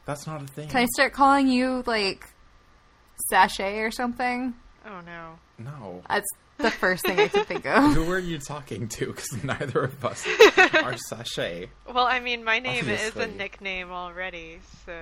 That's 0.04 0.26
not 0.26 0.42
a 0.42 0.46
thing. 0.46 0.68
can 0.68 0.82
I 0.82 0.86
start 0.94 1.12
calling 1.12 1.48
you, 1.48 1.82
like, 1.86 2.26
Sachet 3.30 3.78
or 3.80 3.90
something? 3.90 4.54
oh 4.86 5.00
no. 5.06 5.38
No. 5.58 6.02
That's 6.08 6.26
the 6.58 6.70
first 6.70 7.04
thing 7.06 7.18
I 7.20 7.28
could 7.28 7.46
think 7.46 7.66
of. 7.66 7.94
Who 7.94 8.10
are 8.10 8.18
you 8.18 8.38
talking 8.38 8.88
to? 8.88 9.06
Because 9.06 9.44
neither 9.44 9.84
of 9.84 10.04
us 10.04 10.26
are 10.74 10.96
sachet. 10.96 11.68
Well, 11.92 12.06
I 12.06 12.20
mean, 12.20 12.42
my 12.44 12.58
name 12.58 12.88
is 12.88 13.14
a 13.16 13.26
nickname 13.28 13.90
already, 13.90 14.58
so 14.84 14.92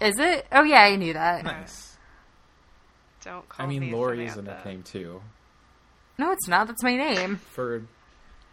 Is 0.00 0.18
it? 0.18 0.46
Oh, 0.50 0.64
yeah, 0.64 0.80
I 0.82 0.96
knew 0.96 1.12
that. 1.12 1.44
Nice. 1.44 1.96
don't 3.24 3.48
call 3.48 3.66
me. 3.66 3.76
I 3.76 3.78
me 3.78 3.86
mean, 3.86 3.94
Lori 3.94 4.26
is 4.26 4.36
a 4.36 4.42
nickname 4.42 4.82
too. 4.82 5.22
No, 6.18 6.32
it's 6.32 6.48
not. 6.48 6.66
That's 6.66 6.82
my 6.82 6.96
name. 6.96 7.36
For 7.36 7.82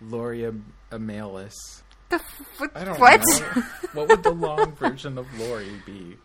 Loria 0.02 0.54
Amalis. 0.92 1.54
The 2.16 2.22
f- 2.22 2.60
what? 2.60 2.72
I 2.76 2.86
don't 2.86 3.00
what? 3.00 3.20
know. 3.20 3.64
what 3.94 4.08
would 4.08 4.24
the 4.24 4.32
long 4.32 4.72
version 4.76 5.18
of 5.18 5.28
Lori 5.38 5.82
be? 5.86 6.16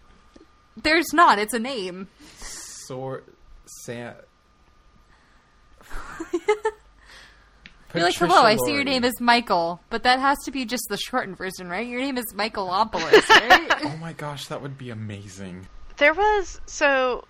There's 0.77 1.13
not. 1.13 1.41
It's 1.41 1.53
a 1.53 1.59
name. 1.59 2.07
Sor 2.39 3.25
San. 3.67 4.15
You're 7.93 8.05
like, 8.05 8.15
hello, 8.15 8.43
I 8.43 8.57
see 8.65 8.73
your 8.73 8.85
name 8.85 9.03
is 9.03 9.21
Michael, 9.21 9.81
but 9.91 10.05
that 10.05 10.21
has 10.21 10.39
to 10.45 10.53
be 10.53 10.65
just 10.65 10.85
the 10.89 10.97
shortened 10.97 11.37
version, 11.37 11.69
right? 11.69 11.85
Your 11.85 12.01
name 12.01 12.19
is 12.19 12.33
Michaelopoulos, 12.35 13.29
right? 13.51 13.85
Oh 13.85 13.97
my 13.97 14.13
gosh, 14.13 14.47
that 14.47 14.63
would 14.63 14.79
be 14.79 14.91
amazing. 14.91 15.67
There 15.97 16.15
was 16.15 16.61
so 16.67 17.25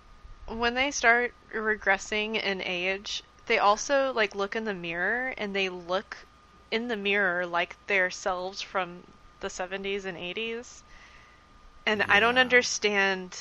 when 0.47 0.75
they 0.75 0.91
start 0.91 1.33
regressing 1.51 2.39
in 2.39 2.61
age, 2.61 3.23
they 3.47 3.57
also 3.57 4.13
like 4.13 4.35
look 4.35 4.55
in 4.55 4.65
the 4.65 4.75
mirror 4.75 5.33
and 5.35 5.55
they 5.55 5.69
look 5.69 6.15
in 6.71 6.87
the 6.87 6.97
mirror 6.97 7.45
like 7.45 7.75
their 7.87 8.09
selves 8.09 8.61
from 8.61 9.03
the 9.41 9.47
70s 9.47 10.05
and 10.05 10.17
80s. 10.17 10.81
And 11.85 12.03
I 12.03 12.19
don't 12.19 12.37
understand 12.37 13.37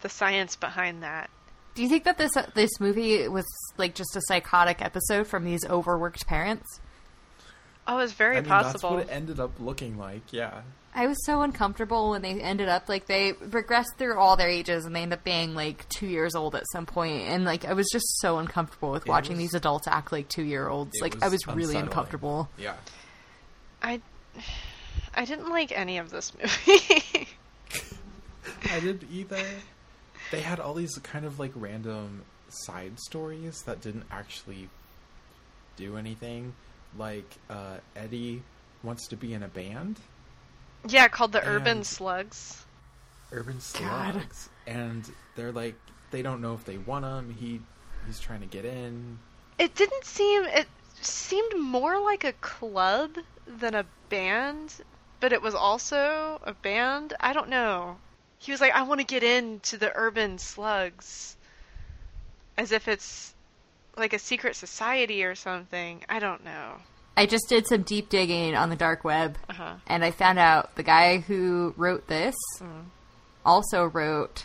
the 0.00 0.08
science 0.08 0.56
behind 0.56 1.02
that. 1.02 1.30
Do 1.74 1.82
you 1.82 1.88
think 1.88 2.04
that 2.04 2.16
this 2.16 2.34
uh, 2.36 2.48
this 2.54 2.80
movie 2.80 3.28
was 3.28 3.44
like 3.76 3.94
just 3.94 4.16
a 4.16 4.22
psychotic 4.22 4.80
episode 4.80 5.26
from 5.26 5.44
these 5.44 5.64
overworked 5.66 6.26
parents? 6.26 6.80
Oh, 7.86 7.98
it's 7.98 8.14
very 8.14 8.38
I 8.38 8.40
mean, 8.40 8.48
possible. 8.48 8.96
that's 8.96 9.08
what 9.08 9.14
it 9.14 9.14
ended 9.14 9.38
up 9.38 9.52
looking 9.60 9.98
like. 9.98 10.32
Yeah. 10.32 10.62
I 10.96 11.06
was 11.06 11.22
so 11.26 11.42
uncomfortable 11.42 12.10
when 12.10 12.22
they 12.22 12.40
ended 12.40 12.68
up 12.70 12.88
like 12.88 13.06
they 13.06 13.34
regressed 13.34 13.96
through 13.98 14.18
all 14.18 14.36
their 14.36 14.48
ages 14.48 14.86
and 14.86 14.96
they 14.96 15.02
end 15.02 15.12
up 15.12 15.22
being 15.24 15.54
like 15.54 15.86
two 15.90 16.06
years 16.06 16.34
old 16.34 16.54
at 16.56 16.64
some 16.72 16.86
point, 16.86 17.28
and 17.28 17.44
like 17.44 17.66
I 17.66 17.74
was 17.74 17.86
just 17.92 18.18
so 18.20 18.38
uncomfortable 18.38 18.90
with 18.90 19.02
It 19.06 19.08
watching 19.08 19.32
was- 19.36 19.40
these 19.40 19.54
adults 19.54 19.86
act 19.86 20.10
like 20.10 20.28
two 20.28 20.42
year 20.42 20.68
olds. 20.68 20.92
It 20.94 21.02
Like 21.02 21.22
I 21.22 21.28
was 21.28 21.46
really 21.46 21.76
uncomfortable. 21.76 22.48
Yeah. 22.58 22.74
I 23.82 24.00
I 25.14 25.24
didn't 25.26 25.50
like 25.50 25.70
any 25.70 25.98
of 25.98 26.10
this 26.10 26.32
movie. 26.34 27.28
I 28.70 28.80
didn't 28.80 29.04
either. 29.12 29.42
They 30.30 30.40
had 30.40 30.58
all 30.60 30.74
these 30.74 30.96
kind 31.02 31.24
of 31.24 31.38
like 31.38 31.52
random 31.54 32.22
side 32.48 32.98
stories 32.98 33.62
that 33.66 33.80
didn't 33.82 34.04
actually 34.10 34.68
do 35.76 35.96
anything. 35.98 36.54
Like 36.96 37.28
uh, 37.50 37.76
Eddie 37.94 38.42
wants 38.82 39.08
to 39.08 39.16
be 39.16 39.34
in 39.34 39.42
a 39.42 39.48
band, 39.48 39.98
yeah, 40.88 41.08
called 41.08 41.32
the 41.32 41.46
Urban 41.46 41.78
And- 41.78 41.86
Slugs. 41.86 42.64
Urban 43.32 43.56
God. 43.78 44.12
Slugs, 44.12 44.48
and 44.66 45.10
they're 45.34 45.52
like 45.52 45.74
they 46.10 46.22
don't 46.22 46.40
know 46.40 46.54
if 46.54 46.64
they 46.64 46.78
want 46.78 47.04
him. 47.04 47.34
He 47.34 47.60
he's 48.06 48.20
trying 48.20 48.40
to 48.40 48.46
get 48.46 48.64
in. 48.64 49.18
It 49.58 49.74
didn't 49.74 50.04
seem 50.04 50.44
it 50.44 50.68
seemed 51.00 51.58
more 51.58 52.00
like 52.00 52.24
a 52.24 52.32
club 52.34 53.16
than 53.46 53.74
a 53.74 53.84
band, 54.08 54.74
but 55.20 55.32
it 55.32 55.42
was 55.42 55.54
also 55.54 56.40
a 56.44 56.54
band. 56.54 57.14
I 57.20 57.32
don't 57.32 57.48
know. 57.48 57.96
He 58.38 58.52
was 58.52 58.60
like, 58.60 58.72
I 58.72 58.82
want 58.82 59.00
to 59.00 59.06
get 59.06 59.22
into 59.22 59.76
the 59.76 59.92
urban 59.94 60.38
slugs. 60.38 61.36
As 62.56 62.70
if 62.72 62.86
it's 62.88 63.34
like 63.96 64.12
a 64.12 64.18
secret 64.18 64.56
society 64.56 65.24
or 65.24 65.34
something. 65.34 66.04
I 66.08 66.18
don't 66.18 66.44
know. 66.44 66.76
I 67.16 67.26
just 67.26 67.48
did 67.48 67.66
some 67.66 67.82
deep 67.82 68.08
digging 68.08 68.54
on 68.54 68.68
the 68.70 68.76
dark 68.76 69.02
web, 69.04 69.38
Uh-huh. 69.48 69.74
and 69.86 70.04
I 70.04 70.10
found 70.10 70.38
out 70.38 70.74
the 70.76 70.82
guy 70.82 71.18
who 71.18 71.72
wrote 71.76 72.06
this 72.08 72.34
Mm. 72.60 72.84
also 73.44 73.84
wrote 73.86 74.44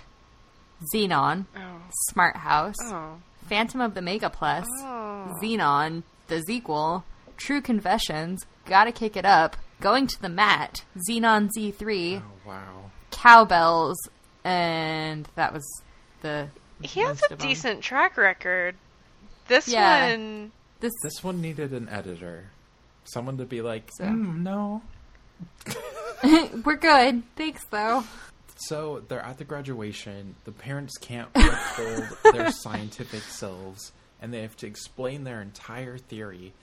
Zenon, 0.93 1.45
Oh. 1.55 1.81
Smart 2.09 2.37
House, 2.37 2.75
Oh. 2.83 3.17
Phantom 3.47 3.81
of 3.81 3.93
the 3.93 4.01
Megaplex, 4.01 4.65
Oh. 4.79 5.35
Zenon, 5.43 6.03
The 6.27 6.41
Sequel, 6.43 7.03
True 7.37 7.61
Confessions, 7.61 8.45
Gotta 8.65 8.91
Kick 8.91 9.17
It 9.17 9.25
Up, 9.25 9.57
Going 9.81 10.07
to 10.07 10.21
the 10.21 10.29
Mat, 10.29 10.83
Zenon 11.09 11.49
Z3, 11.57 12.21
Oh 12.23 12.47
wow! 12.49 12.91
Cow 13.11 13.43
Belles, 13.45 13.97
and 14.43 15.27
that 15.35 15.51
was 15.53 15.67
the. 16.21 16.47
He 16.81 17.01
has 17.01 17.21
a 17.23 17.25
of 17.25 17.31
'em. 17.33 17.37
decent 17.47 17.83
track 17.83 18.15
record. 18.17 18.75
This 19.47 19.67
Yeah. 19.67 20.11
one 20.13 20.51
This, 20.79 20.93
This 21.03 21.23
one 21.23 21.41
needed 21.41 21.73
an 21.73 21.87
editor, 21.89 22.45
someone 23.05 23.37
to 23.37 23.45
be 23.45 23.61
like, 23.61 23.89
So- 23.93 24.05
"Mm, 24.05 24.41
no. 24.43 24.81
we're 26.65 26.75
good. 26.77 27.23
Thanks, 27.35 27.63
though. 27.65 28.03
So 28.57 29.01
they're 29.07 29.21
at 29.25 29.37
the 29.39 29.43
graduation. 29.43 30.35
The 30.43 30.51
parents 30.51 30.97
can't 30.99 31.33
withhold 31.33 32.17
their 32.33 32.51
scientific 32.51 33.23
selves, 33.23 33.91
and 34.21 34.31
they 34.33 34.41
have 34.43 34.55
to 34.57 34.67
explain 34.67 35.23
their 35.23 35.41
entire 35.41 35.97
theory. 35.97 36.53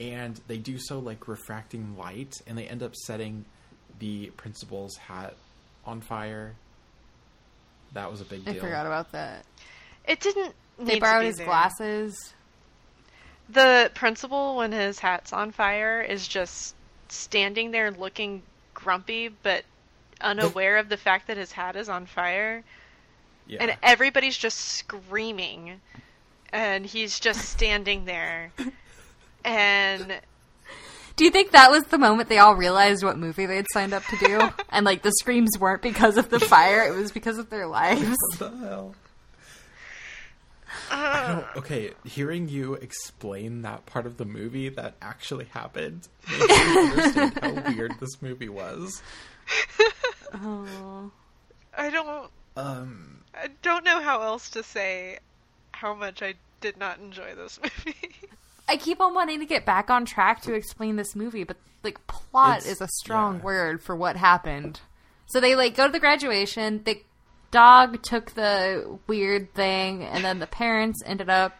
And 0.00 0.40
they 0.48 0.56
do 0.58 0.78
so 0.78 0.98
like 0.98 1.28
refracting 1.28 1.96
light, 1.98 2.34
and 2.46 2.56
they 2.56 2.66
end 2.66 2.82
up 2.82 2.94
setting 2.96 3.44
the 3.98 4.28
principal's 4.38 4.96
hat 4.96 5.34
on 5.84 6.00
fire. 6.00 6.54
That 7.92 8.10
was 8.10 8.20
a 8.20 8.24
big 8.24 8.44
deal. 8.44 8.54
I 8.56 8.58
forgot 8.58 8.86
about 8.86 9.12
that. 9.12 9.44
it 10.06 10.20
didn't 10.20 10.54
They 10.78 10.98
borrowed 10.98 11.26
his 11.26 11.36
there. 11.36 11.46
glasses. 11.46 12.32
The 13.48 13.90
principal, 13.94 14.56
when 14.56 14.72
his 14.72 14.98
hat's 14.98 15.32
on 15.32 15.50
fire, 15.50 16.00
is 16.00 16.26
just 16.26 16.74
standing 17.08 17.70
there 17.70 17.90
looking 17.90 18.42
grumpy, 18.72 19.28
but 19.28 19.64
unaware 20.20 20.78
of 20.78 20.88
the 20.88 20.96
fact 20.96 21.26
that 21.26 21.36
his 21.36 21.52
hat 21.52 21.76
is 21.76 21.88
on 21.88 22.06
fire. 22.06 22.64
Yeah. 23.46 23.58
And 23.60 23.76
everybody's 23.82 24.36
just 24.36 24.58
screaming. 24.58 25.80
And 26.52 26.86
he's 26.86 27.20
just 27.20 27.40
standing 27.50 28.04
there. 28.04 28.52
And 29.44 30.20
Do 31.16 31.24
you 31.24 31.30
think 31.30 31.50
that 31.50 31.70
was 31.70 31.84
the 31.84 31.98
moment 31.98 32.28
they 32.28 32.38
all 32.38 32.54
realized 32.54 33.04
what 33.04 33.18
movie 33.18 33.44
they 33.46 33.56
had 33.56 33.66
signed 33.72 33.92
up 33.92 34.04
to 34.04 34.16
do? 34.16 34.40
and 34.70 34.86
like 34.86 35.02
the 35.02 35.10
screams 35.10 35.58
weren't 35.58 35.82
because 35.82 36.16
of 36.16 36.30
the 36.30 36.40
fire, 36.40 36.86
it 36.86 36.94
was 36.94 37.12
because 37.12 37.38
of 37.38 37.50
their 37.50 37.66
lives. 37.66 38.16
what 38.38 38.38
the 38.38 38.56
hell? 38.66 38.94
I 40.90 41.26
don't, 41.28 41.56
okay, 41.56 41.92
hearing 42.04 42.48
you 42.48 42.74
explain 42.74 43.62
that 43.62 43.86
part 43.86 44.06
of 44.06 44.16
the 44.16 44.24
movie 44.24 44.68
that 44.70 44.94
actually 45.02 45.46
happened 45.46 46.08
makes 46.30 46.48
me 46.48 46.78
understand 46.90 47.38
how 47.40 47.72
weird 47.72 47.92
this 48.00 48.20
movie 48.22 48.48
was. 48.48 49.02
Oh. 50.34 51.10
I 51.76 51.90
don't 51.90 52.30
Um, 52.56 53.20
I 53.34 53.48
don't 53.62 53.84
know 53.84 54.00
how 54.00 54.22
else 54.22 54.50
to 54.50 54.62
say 54.62 55.18
how 55.72 55.94
much 55.94 56.22
I 56.22 56.34
did 56.60 56.76
not 56.76 56.98
enjoy 56.98 57.34
this 57.34 57.58
movie. 57.62 57.96
I 58.68 58.76
keep 58.76 59.00
on 59.00 59.14
wanting 59.14 59.40
to 59.40 59.46
get 59.46 59.64
back 59.66 59.90
on 59.90 60.04
track 60.04 60.40
to 60.42 60.54
explain 60.54 60.96
this 60.96 61.14
movie, 61.14 61.44
but 61.44 61.56
like 61.82 62.04
plot 62.06 62.58
It's- 62.58 62.72
is 62.72 62.80
a 62.80 62.88
strong 62.88 63.36
yeah. 63.38 63.42
word 63.42 63.82
for 63.82 63.94
what 63.96 64.16
happened. 64.16 64.80
So 65.26 65.40
they 65.40 65.54
like 65.56 65.74
go 65.76 65.86
to 65.86 65.92
the 65.92 66.00
graduation. 66.00 66.82
The 66.84 67.02
dog 67.54 68.02
took 68.02 68.32
the 68.32 68.98
weird 69.06 69.54
thing, 69.54 70.02
and 70.02 70.24
then 70.24 70.40
the 70.40 70.46
parents 70.46 71.00
ended 71.06 71.30
up 71.30 71.56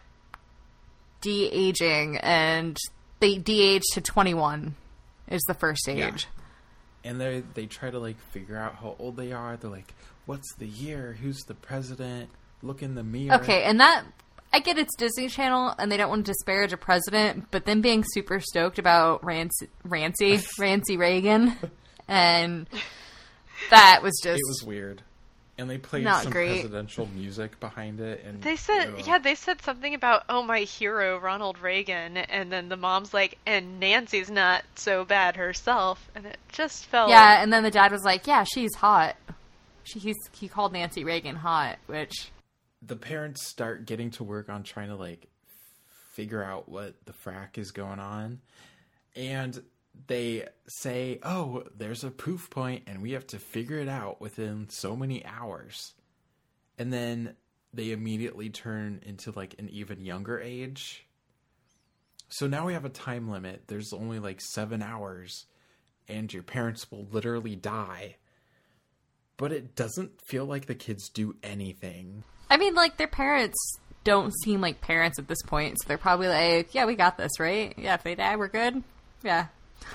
de 1.21 1.47
aging, 1.47 2.19
and 2.19 2.77
they 3.21 3.39
de 3.39 3.63
aged 3.63 3.93
to 3.95 4.01
twenty 4.01 4.35
one. 4.35 4.75
Is 5.29 5.43
the 5.49 5.55
first 5.55 5.89
age. 5.89 5.99
Yeah. 5.99 7.11
and 7.11 7.21
they 7.21 7.43
they 7.55 7.67
try 7.67 7.91
to 7.91 7.99
like 7.99 8.21
figure 8.31 8.59
out 8.59 8.75
how 8.75 8.95
old 8.99 9.17
they 9.17 9.33
are. 9.33 9.57
They're 9.57 9.71
like, 9.71 9.95
"What's 10.27 10.55
the 10.59 10.67
year? 10.67 11.17
Who's 11.23 11.41
the 11.45 11.55
president? 11.55 12.29
Look 12.63 12.83
in 12.83 12.95
the 12.95 13.03
mirror." 13.05 13.37
Okay, 13.37 13.63
and 13.63 13.81
that 13.81 14.05
I 14.53 14.61
get 14.61 14.79
it's 14.79 14.95
Disney 14.97 15.29
Channel 15.29 15.75
and 15.79 15.91
they 15.91 15.97
don't 15.97 16.11
want 16.11 16.27
to 16.27 16.33
disparage 16.33 16.73
a 16.73 16.77
president, 16.77 17.47
but 17.51 17.65
then 17.65 17.81
being 17.81 18.05
super 18.07 18.39
stoked 18.39 18.79
about 18.79 19.25
Rancy, 19.25 19.69
Rancy, 19.83 20.41
Rancy 20.59 20.97
Reagan, 20.99 21.57
and 22.07 22.69
that 23.71 24.01
was 24.03 24.13
just 24.23 24.39
it 24.39 24.47
was 24.47 24.63
weird. 24.65 25.03
And 25.57 25.71
they 25.71 25.79
played 25.79 26.03
Not 26.05 26.25
some 26.25 26.33
great. 26.33 26.63
presidential 26.63 27.07
music 27.15 27.61
behind 27.61 28.01
it, 28.01 28.25
and 28.25 28.43
They 28.43 28.57
said, 28.57 28.89
ugh. 28.99 29.07
yeah, 29.07 29.19
they 29.19 29.37
said 29.37 29.63
something 29.63 29.95
about, 29.95 30.25
oh, 30.29 30.43
my 30.43 30.61
hero, 30.61 31.17
Ronald 31.19 31.61
Reagan, 31.61 32.17
and 32.17 32.51
then 32.51 32.69
the 32.69 32.77
mom's 32.77 33.15
like, 33.15 33.39
and 33.47 33.79
Nancy's 33.79 34.29
not 34.31 34.65
so 34.75 35.05
bad 35.05 35.37
herself, 35.37 36.11
and 36.17 36.27
it 36.27 36.39
just 36.49 36.87
felt. 36.87 37.09
yeah. 37.11 37.41
And 37.41 37.53
then 37.53 37.63
the 37.63 37.71
dad 37.71 37.93
was 37.93 38.03
like, 38.03 38.27
"Yeah, 38.27 38.43
she's 38.43 38.75
hot." 38.75 39.15
She, 39.85 40.01
he's 40.01 40.17
he 40.33 40.49
called 40.49 40.73
Nancy 40.73 41.05
Reagan 41.05 41.37
hot, 41.37 41.79
which 41.87 42.31
the 42.83 42.97
parents 42.97 43.47
start 43.47 43.87
getting 43.87 44.11
to 44.13 44.25
work 44.25 44.49
on 44.49 44.63
trying 44.65 44.89
to 44.89 44.97
like 44.97 45.29
figure 46.15 46.43
out 46.43 46.69
what 46.69 46.95
the 47.07 47.13
frack 47.13 47.59
is 47.59 47.71
going 47.71 47.99
on 48.01 48.41
and 49.17 49.63
they 50.07 50.47
say 50.67 51.19
oh 51.23 51.65
there's 51.77 52.05
a 52.05 52.11
poof 52.11 52.51
point 52.51 52.83
and 52.87 53.01
we 53.01 53.13
have 53.13 53.27
to 53.27 53.39
figure 53.39 53.79
it 53.79 53.89
out 53.89 54.21
within 54.21 54.69
so 54.69 54.97
many 54.97 55.25
hours 55.25 55.95
and 56.79 56.93
then 56.93 57.35
they 57.73 57.91
immediately 57.91 58.51
turn 58.51 59.01
into 59.05 59.33
like 59.35 59.55
an 59.59 59.69
even 59.71 60.05
younger 60.05 60.41
age 60.41 61.07
so 62.29 62.47
now 62.47 62.67
we 62.67 62.73
have 62.73 62.85
a 62.85 62.91
time 62.91 63.31
limit 63.31 63.63
there's 63.69 63.93
only 63.93 64.19
like 64.19 64.41
seven 64.41 64.83
hours 64.83 65.47
and 66.09 66.33
your 66.33 66.43
parents 66.43 66.91
will 66.91 67.07
literally 67.11 67.57
die 67.57 68.17
but 69.37 69.53
it 69.53 69.75
doesn't 69.75 70.13
feel 70.29 70.45
like 70.45 70.67
the 70.67 70.75
kids 70.75 71.09
do 71.09 71.35
anything 71.43 72.25
I 72.51 72.57
mean, 72.57 72.75
like 72.75 72.97
their 72.97 73.09
parents 73.09 73.57
don't 74.05 74.33
seem 74.43 74.61
like 74.61 74.81
parents 74.81 75.19
at 75.19 75.29
this 75.29 75.43
point, 75.43 75.77
so 75.81 75.89
they're 75.89 75.99
probably 75.99 76.29
like, 76.29 76.75
"Yeah, 76.75 76.85
we 76.85 76.95
got 76.95 77.17
this, 77.17 77.41
right? 77.41 77.75
Yeah, 77.77 77.95
if 77.95 78.03
they 78.03 78.15
die, 78.15 78.37
we're 78.37 78.49
good." 78.49 78.83
Yeah. 79.23 79.47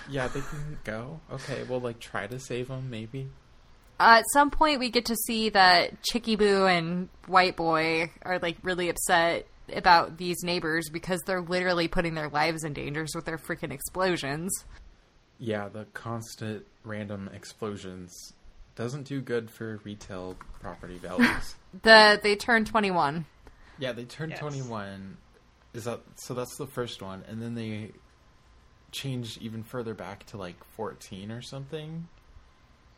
Yeah, 0.10 0.28
they 0.28 0.42
can 0.42 0.78
go. 0.84 1.20
Okay, 1.32 1.64
we'll 1.70 1.82
like 1.82 2.00
try 2.00 2.28
to 2.28 2.40
save 2.40 2.68
them, 2.70 2.90
maybe. 2.90 3.28
Uh, 4.00 4.18
at 4.20 4.24
some 4.34 4.50
point, 4.50 4.80
we 4.80 4.90
get 4.90 5.06
to 5.06 5.16
see 5.16 5.50
that 5.50 6.02
Chicky 6.04 6.36
Boo 6.36 6.66
and 6.66 7.10
White 7.28 7.56
Boy 7.58 8.12
are 8.24 8.40
like 8.40 8.58
really 8.64 8.90
upset 8.90 9.46
about 9.76 10.18
these 10.18 10.42
neighbors 10.44 10.90
because 10.92 11.22
they're 11.26 11.42
literally 11.42 11.88
putting 11.88 12.16
their 12.16 12.30
lives 12.30 12.64
in 12.64 12.74
danger 12.74 13.06
with 13.14 13.26
their 13.26 13.38
freaking 13.38 13.72
explosions. 13.72 14.52
Yeah, 15.38 15.70
the 15.70 15.86
constant 15.94 16.66
random 16.84 17.30
explosions 17.34 18.34
doesn't 18.76 19.04
do 19.04 19.22
good 19.22 19.52
for 19.52 19.80
retail 19.84 20.36
property 20.62 20.98
values. 21.02 21.56
The 21.84 22.20
they 22.24 22.36
turn 22.36 22.66
twenty 22.66 22.92
one. 22.92 23.26
yeah, 23.78 23.92
they 23.92 24.06
turn 24.06 24.30
Yes. 24.32 24.40
21. 24.40 25.18
Is 25.74 25.84
that 25.84 26.00
so 26.16 26.34
that's 26.34 26.56
the 26.58 26.66
first 26.68 27.02
one 27.02 27.24
and 27.28 27.42
then 27.42 27.54
they 27.54 27.92
change 28.92 29.38
even 29.40 29.64
further 29.64 29.94
back 29.94 30.26
to 30.28 30.38
like 30.38 30.64
14 30.76 31.32
or 31.32 31.42
something. 31.42 32.08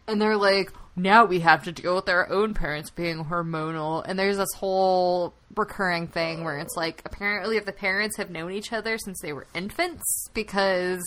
And 0.08 0.22
they're 0.22 0.38
like, 0.38 0.72
now 0.96 1.26
we 1.26 1.40
have 1.40 1.64
to 1.64 1.72
deal 1.72 1.96
with 1.96 2.10
our 2.10 2.30
own 2.30 2.54
parents 2.54 2.90
being 2.90 3.26
hormonal. 3.26 4.04
And 4.06 4.18
there's 4.18 4.38
this 4.38 4.54
whole 4.56 5.34
recurring 5.56 6.08
thing 6.08 6.44
where 6.44 6.58
it's 6.58 6.76
like, 6.76 7.02
apparently, 7.06 7.58
if 7.58 7.66
the 7.66 7.72
parents 7.72 8.18
have 8.18 8.30
known 8.30 8.52
each 8.52 8.74
other 8.74 8.98
since 8.98 9.20
they 9.22 9.32
were 9.32 9.48
infants, 9.54 10.30
because 10.34 11.02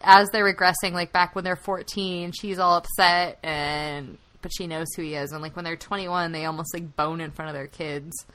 as 0.00 0.28
they're 0.30 0.44
regressing, 0.44 0.92
like 0.92 1.12
back 1.12 1.34
when 1.34 1.44
they're 1.44 1.56
14, 1.56 2.32
she's 2.32 2.58
all 2.58 2.76
upset, 2.76 3.38
and 3.42 4.18
but 4.42 4.52
she 4.56 4.66
knows 4.66 4.86
who 4.94 5.02
he 5.02 5.14
is. 5.14 5.32
And 5.32 5.42
like 5.42 5.56
when 5.56 5.64
they're 5.64 5.76
21, 5.76 6.32
they 6.32 6.44
almost 6.44 6.72
like 6.72 6.94
bone 6.94 7.20
in 7.20 7.32
front 7.32 7.48
of 7.48 7.54
their 7.54 7.66
kids. 7.66 8.26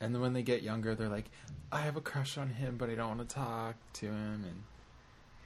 And 0.00 0.14
then 0.14 0.20
when 0.20 0.32
they 0.32 0.42
get 0.42 0.62
younger, 0.62 0.94
they're 0.94 1.08
like, 1.08 1.30
I 1.70 1.80
have 1.80 1.96
a 1.96 2.00
crush 2.00 2.36
on 2.38 2.48
him, 2.48 2.76
but 2.76 2.90
I 2.90 2.94
don't 2.94 3.16
want 3.16 3.28
to 3.28 3.34
talk 3.34 3.76
to 3.94 4.06
him. 4.06 4.44
And 4.44 4.62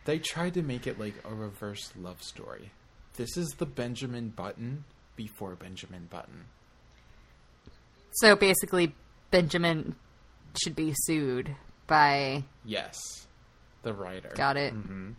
they 0.04 0.18
tried 0.18 0.54
to 0.54 0.62
make 0.62 0.86
it 0.86 0.98
like 0.98 1.14
a 1.24 1.34
reverse 1.34 1.92
love 1.96 2.22
story. 2.22 2.70
This 3.16 3.36
is 3.36 3.48
the 3.58 3.66
Benjamin 3.66 4.30
Button 4.30 4.84
before 5.16 5.54
Benjamin 5.54 6.08
Button. 6.10 6.46
So 8.12 8.36
basically, 8.36 8.94
Benjamin 9.30 9.96
should 10.62 10.74
be 10.74 10.94
sued 10.94 11.54
by. 11.86 12.44
Yes, 12.64 12.98
the 13.82 13.92
writer. 13.92 14.32
Got 14.34 14.56
it. 14.56 14.74
Mm-hmm. 14.74 15.10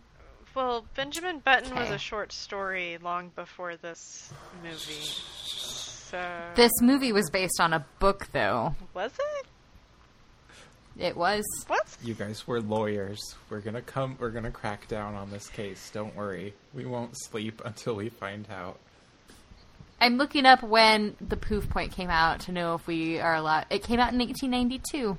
Well, 0.54 0.84
Benjamin 0.94 1.38
Button 1.38 1.74
was 1.74 1.90
a 1.90 1.98
short 1.98 2.30
story 2.30 2.98
long 3.02 3.30
before 3.34 3.76
this 3.76 4.30
movie. 4.62 5.06
So. 5.06 6.22
This 6.56 6.72
movie 6.82 7.12
was 7.12 7.30
based 7.30 7.58
on 7.58 7.72
a 7.72 7.86
book, 8.00 8.28
though. 8.32 8.74
Was 8.92 9.12
it? 9.12 9.46
It 10.98 11.16
was. 11.16 11.42
What? 11.66 11.96
You 12.02 12.14
guys, 12.14 12.46
we're 12.46 12.60
lawyers. 12.60 13.34
We're 13.48 13.60
gonna 13.60 13.82
come. 13.82 14.16
We're 14.18 14.30
gonna 14.30 14.50
crack 14.50 14.88
down 14.88 15.14
on 15.14 15.30
this 15.30 15.48
case. 15.48 15.90
Don't 15.92 16.14
worry. 16.14 16.54
We 16.74 16.84
won't 16.84 17.16
sleep 17.16 17.62
until 17.64 17.94
we 17.94 18.08
find 18.08 18.46
out. 18.50 18.78
I'm 20.00 20.16
looking 20.18 20.46
up 20.46 20.62
when 20.62 21.16
the 21.20 21.36
Poof 21.36 21.70
Point 21.70 21.92
came 21.92 22.10
out 22.10 22.40
to 22.40 22.52
know 22.52 22.74
if 22.74 22.86
we 22.86 23.20
are 23.20 23.36
allowed. 23.36 23.66
It 23.70 23.84
came 23.84 24.00
out 24.00 24.12
in 24.12 24.18
1892. 24.18 25.16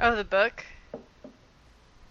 Oh, 0.00 0.16
the 0.16 0.24
book? 0.24 0.64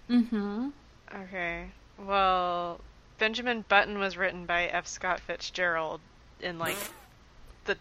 Mm-hmm. 0.09 0.69
Okay. 1.15 1.67
Well, 1.97 2.81
Benjamin 3.17 3.63
Button 3.69 3.97
was 3.97 4.17
written 4.17 4.45
by 4.45 4.65
F. 4.65 4.87
Scott 4.87 5.21
Fitzgerald 5.21 6.01
in 6.41 6.59
like 6.59 6.77
the 7.63 7.77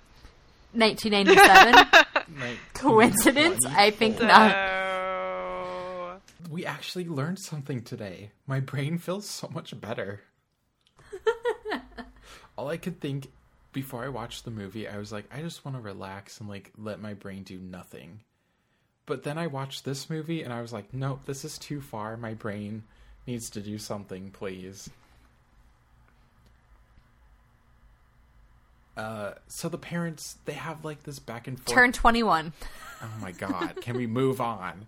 1997. 0.75 2.05
Like, 2.41 2.59
Coincidence? 2.75 3.65
I 3.67 3.91
think 3.91 4.19
So- 4.19 4.27
not. 4.27 6.21
We 6.51 6.67
actually 6.67 7.07
learned 7.07 7.39
something 7.39 7.83
today. 7.83 8.31
My 8.47 8.61
brain 8.61 8.99
feels 8.99 9.27
so 9.29 9.49
much 9.55 9.79
better. 9.81 10.21
All 12.59 12.69
I 12.69 12.77
could 12.77 13.01
think 13.01 13.29
before 13.73 14.05
I 14.05 14.09
watched 14.09 14.45
the 14.45 14.51
movie, 14.51 14.87
I 14.87 14.99
was 14.99 15.13
like, 15.13 15.25
I 15.33 15.41
just 15.41 15.65
want 15.65 15.77
to 15.79 15.83
relax 15.83 16.41
and 16.41 16.49
like 16.49 16.71
let 16.77 17.01
my 17.01 17.15
brain 17.15 17.43
do 17.43 17.59
nothing. 17.59 18.21
But 19.07 19.23
then 19.23 19.39
I 19.39 19.47
watched 19.47 19.85
this 19.85 20.11
movie 20.11 20.43
and 20.43 20.53
I 20.53 20.61
was 20.61 20.73
like, 20.73 20.93
nope, 20.93 21.21
this 21.25 21.45
is 21.45 21.57
too 21.59 21.81
far. 21.81 22.17
My 22.17 22.35
brain 22.35 22.83
needs 23.27 23.49
to 23.51 23.61
do 23.61 23.79
something, 23.79 24.31
please. 24.31 24.91
Uh, 28.97 29.33
so 29.49 29.69
the 29.69 29.79
parents 29.79 30.37
they 30.45 30.53
have 30.53 30.85
like 30.85 31.03
this 31.05 31.19
back 31.19 31.49
and 31.49 31.59
forth. 31.59 31.75
Turn 31.75 31.93
21. 31.93 32.53
Oh 33.03 33.09
my 33.21 33.33
god, 33.33 33.79
can 33.81 33.97
we 33.97 34.07
move 34.07 34.41
on? 34.41 34.87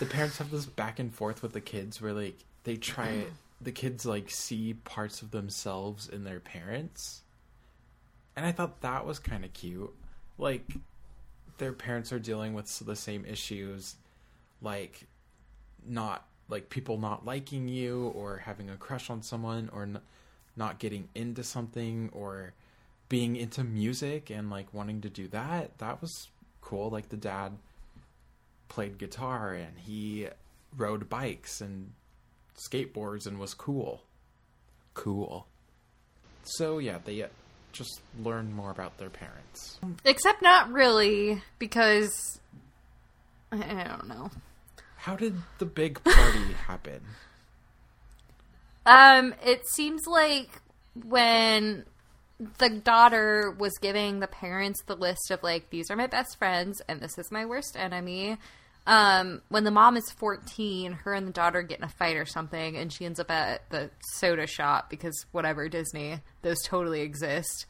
The 0.00 0.06
parents 0.06 0.38
have 0.38 0.50
this 0.50 0.66
back 0.66 0.98
and 0.98 1.14
forth 1.14 1.42
with 1.42 1.52
the 1.52 1.60
kids 1.60 2.00
where 2.00 2.12
like 2.12 2.38
they 2.64 2.76
try 2.76 3.24
the 3.60 3.72
kids 3.72 4.04
like 4.04 4.28
see 4.30 4.74
parts 4.74 5.22
of 5.22 5.30
themselves 5.30 6.08
in 6.08 6.24
their 6.24 6.40
parents. 6.40 7.22
And 8.36 8.44
I 8.44 8.52
thought 8.52 8.80
that 8.82 9.06
was 9.06 9.18
kind 9.18 9.44
of 9.44 9.52
cute. 9.52 9.92
Like 10.36 10.66
their 11.58 11.72
parents 11.72 12.12
are 12.12 12.18
dealing 12.18 12.54
with 12.54 12.78
the 12.80 12.96
same 12.96 13.24
issues, 13.24 13.94
like 14.60 15.06
not 15.86 16.26
like 16.48 16.68
people 16.68 16.98
not 16.98 17.24
liking 17.24 17.68
you 17.68 18.08
or 18.14 18.38
having 18.38 18.68
a 18.68 18.76
crush 18.76 19.08
on 19.10 19.22
someone 19.22 19.70
or 19.72 19.84
n- 19.84 20.00
not 20.56 20.78
getting 20.78 21.08
into 21.14 21.42
something 21.42 22.10
or 22.12 22.52
being 23.08 23.36
into 23.36 23.62
music 23.64 24.30
and 24.30 24.50
like 24.50 24.72
wanting 24.72 25.00
to 25.02 25.10
do 25.10 25.28
that. 25.28 25.76
That 25.78 26.00
was 26.00 26.28
cool. 26.60 26.90
Like 26.90 27.08
the 27.08 27.16
dad 27.16 27.52
played 28.68 28.98
guitar 28.98 29.52
and 29.52 29.78
he 29.78 30.28
rode 30.76 31.08
bikes 31.08 31.60
and 31.60 31.92
skateboards 32.56 33.26
and 33.26 33.38
was 33.38 33.54
cool. 33.54 34.02
Cool. 34.94 35.46
So 36.44 36.78
yeah, 36.78 36.98
they 37.04 37.22
uh, 37.22 37.28
just 37.72 38.00
learn 38.22 38.52
more 38.52 38.70
about 38.70 38.98
their 38.98 39.10
parents. 39.10 39.78
Except 40.04 40.42
not 40.42 40.70
really, 40.70 41.42
because 41.58 42.40
I 43.50 43.56
I 43.56 43.84
don't 43.84 44.08
know. 44.08 44.30
How 44.96 45.16
did 45.16 45.34
the 45.58 45.66
big 45.66 46.02
party 46.02 46.52
happen? 46.66 47.00
Um, 48.84 49.34
it 49.44 49.66
seems 49.66 50.06
like 50.06 50.60
when 51.06 51.84
the 52.58 52.68
daughter 52.68 53.54
was 53.58 53.78
giving 53.78 54.20
the 54.20 54.26
parents 54.26 54.82
the 54.86 54.96
list 54.96 55.30
of 55.30 55.42
like 55.42 55.70
these 55.70 55.90
are 55.90 55.96
my 55.96 56.08
best 56.08 56.38
friends 56.38 56.82
and 56.88 57.00
this 57.00 57.18
is 57.18 57.30
my 57.30 57.46
worst 57.46 57.76
enemy. 57.76 58.36
Um, 58.84 59.42
when 59.48 59.62
the 59.62 59.70
mom 59.70 59.96
is 59.96 60.10
14, 60.18 60.92
her 60.92 61.14
and 61.14 61.28
the 61.28 61.32
daughter 61.32 61.62
get 61.62 61.78
in 61.78 61.84
a 61.84 61.88
fight 61.88 62.16
or 62.16 62.26
something, 62.26 62.76
and 62.76 62.92
she 62.92 63.04
ends 63.04 63.20
up 63.20 63.30
at 63.30 63.70
the 63.70 63.90
soda 64.14 64.46
shop 64.46 64.90
because 64.90 65.24
whatever 65.30 65.68
Disney, 65.68 66.18
those 66.42 66.60
totally 66.64 67.02
exist. 67.02 67.66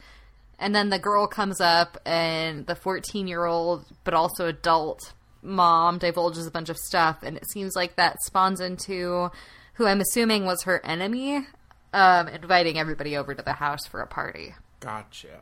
And 0.59 0.75
then 0.75 0.88
the 0.88 0.98
girl 0.98 1.27
comes 1.27 1.61
up, 1.61 1.98
and 2.07 2.66
the 2.66 2.75
14 2.75 3.27
year 3.29 3.44
old, 3.44 3.85
but 4.05 4.14
also 4.14 4.46
adult 4.46 5.12
mom 5.42 5.98
divulges 5.98 6.46
a 6.46 6.51
bunch 6.51 6.70
of 6.70 6.79
stuff, 6.79 7.18
and 7.22 7.37
it 7.37 7.51
seems 7.51 7.77
like 7.77 7.96
that 7.96 8.22
spawns 8.22 8.61
into 8.61 9.31
who 9.74 9.87
I'm 9.87 10.00
assuming 10.00 10.44
was 10.44 10.62
her 10.64 10.85
enemy, 10.85 11.46
um, 11.92 12.28
inviting 12.28 12.78
everybody 12.78 13.16
over 13.16 13.35
to 13.35 13.42
the 13.42 13.54
house 13.54 13.87
for 13.87 14.00
a 14.00 14.06
party. 14.06 14.54
Gotcha. 14.80 15.40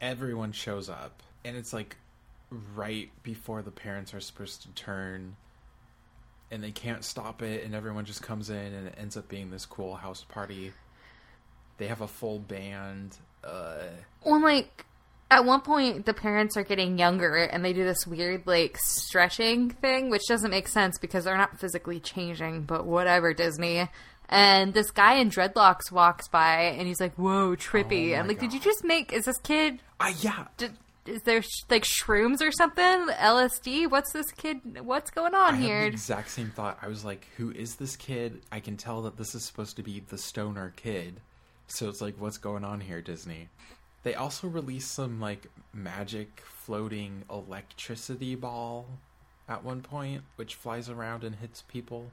Everyone 0.00 0.52
shows 0.52 0.88
up, 0.88 1.22
and 1.44 1.56
it's 1.56 1.72
like 1.72 1.96
right 2.74 3.10
before 3.22 3.62
the 3.62 3.70
parents 3.70 4.14
are 4.14 4.20
supposed 4.20 4.62
to 4.62 4.68
turn, 4.68 5.36
and 6.50 6.62
they 6.62 6.70
can't 6.70 7.04
stop 7.04 7.42
it, 7.42 7.64
and 7.64 7.74
everyone 7.74 8.04
just 8.04 8.22
comes 8.22 8.48
in, 8.48 8.56
and 8.56 8.86
it 8.88 8.94
ends 8.98 9.16
up 9.16 9.28
being 9.28 9.50
this 9.50 9.66
cool 9.66 9.96
house 9.96 10.24
party. 10.28 10.72
They 11.78 11.88
have 11.88 12.00
a 12.00 12.08
full 12.08 12.38
band. 12.38 13.16
Uh, 13.42 13.82
Well, 14.24 14.40
like 14.42 14.84
at 15.30 15.44
one 15.44 15.60
point, 15.60 16.06
the 16.06 16.14
parents 16.14 16.56
are 16.56 16.62
getting 16.62 16.98
younger, 16.98 17.36
and 17.36 17.64
they 17.64 17.72
do 17.72 17.84
this 17.84 18.06
weird 18.06 18.46
like 18.46 18.78
stretching 18.78 19.70
thing, 19.70 20.10
which 20.10 20.26
doesn't 20.26 20.50
make 20.50 20.68
sense 20.68 20.98
because 20.98 21.24
they're 21.24 21.36
not 21.36 21.58
physically 21.58 22.00
changing. 22.00 22.62
But 22.62 22.86
whatever, 22.86 23.34
Disney. 23.34 23.88
And 24.30 24.74
this 24.74 24.90
guy 24.90 25.14
in 25.14 25.30
dreadlocks 25.30 25.90
walks 25.90 26.28
by, 26.28 26.74
and 26.76 26.86
he's 26.86 27.00
like, 27.00 27.14
"Whoa, 27.14 27.56
trippy!" 27.56 28.14
Oh 28.14 28.20
I'm 28.20 28.28
like, 28.28 28.40
"Did 28.40 28.52
you 28.52 28.60
just 28.60 28.84
make? 28.84 29.12
Is 29.12 29.24
this 29.24 29.38
kid? 29.38 29.80
ah, 30.00 30.14
yeah. 30.20 30.46
Did, 30.56 30.72
is 31.06 31.22
there 31.22 31.40
sh- 31.40 31.64
like 31.70 31.84
shrooms 31.84 32.42
or 32.42 32.52
something? 32.52 33.08
LSD? 33.08 33.90
What's 33.90 34.12
this 34.12 34.30
kid? 34.32 34.80
What's 34.82 35.10
going 35.10 35.34
on 35.34 35.54
I 35.54 35.58
here?" 35.58 35.82
exact 35.82 36.30
same 36.30 36.50
thought. 36.50 36.78
I 36.82 36.88
was 36.88 37.04
like, 37.04 37.26
"Who 37.36 37.50
is 37.50 37.76
this 37.76 37.96
kid?" 37.96 38.42
I 38.52 38.60
can 38.60 38.76
tell 38.76 39.02
that 39.02 39.16
this 39.16 39.34
is 39.34 39.44
supposed 39.44 39.76
to 39.76 39.82
be 39.82 40.00
the 40.00 40.18
stoner 40.18 40.72
kid. 40.76 41.20
So 41.68 41.88
it's 41.88 42.00
like, 42.00 42.14
what's 42.18 42.38
going 42.38 42.64
on 42.64 42.80
here, 42.80 43.02
Disney? 43.02 43.48
They 44.02 44.14
also 44.14 44.46
released 44.46 44.92
some 44.92 45.20
like 45.20 45.46
magic 45.72 46.42
floating 46.44 47.24
electricity 47.30 48.34
ball 48.34 48.86
at 49.48 49.64
one 49.64 49.80
point, 49.82 50.22
which 50.36 50.54
flies 50.54 50.88
around 50.88 51.24
and 51.24 51.36
hits 51.36 51.62
people. 51.62 52.12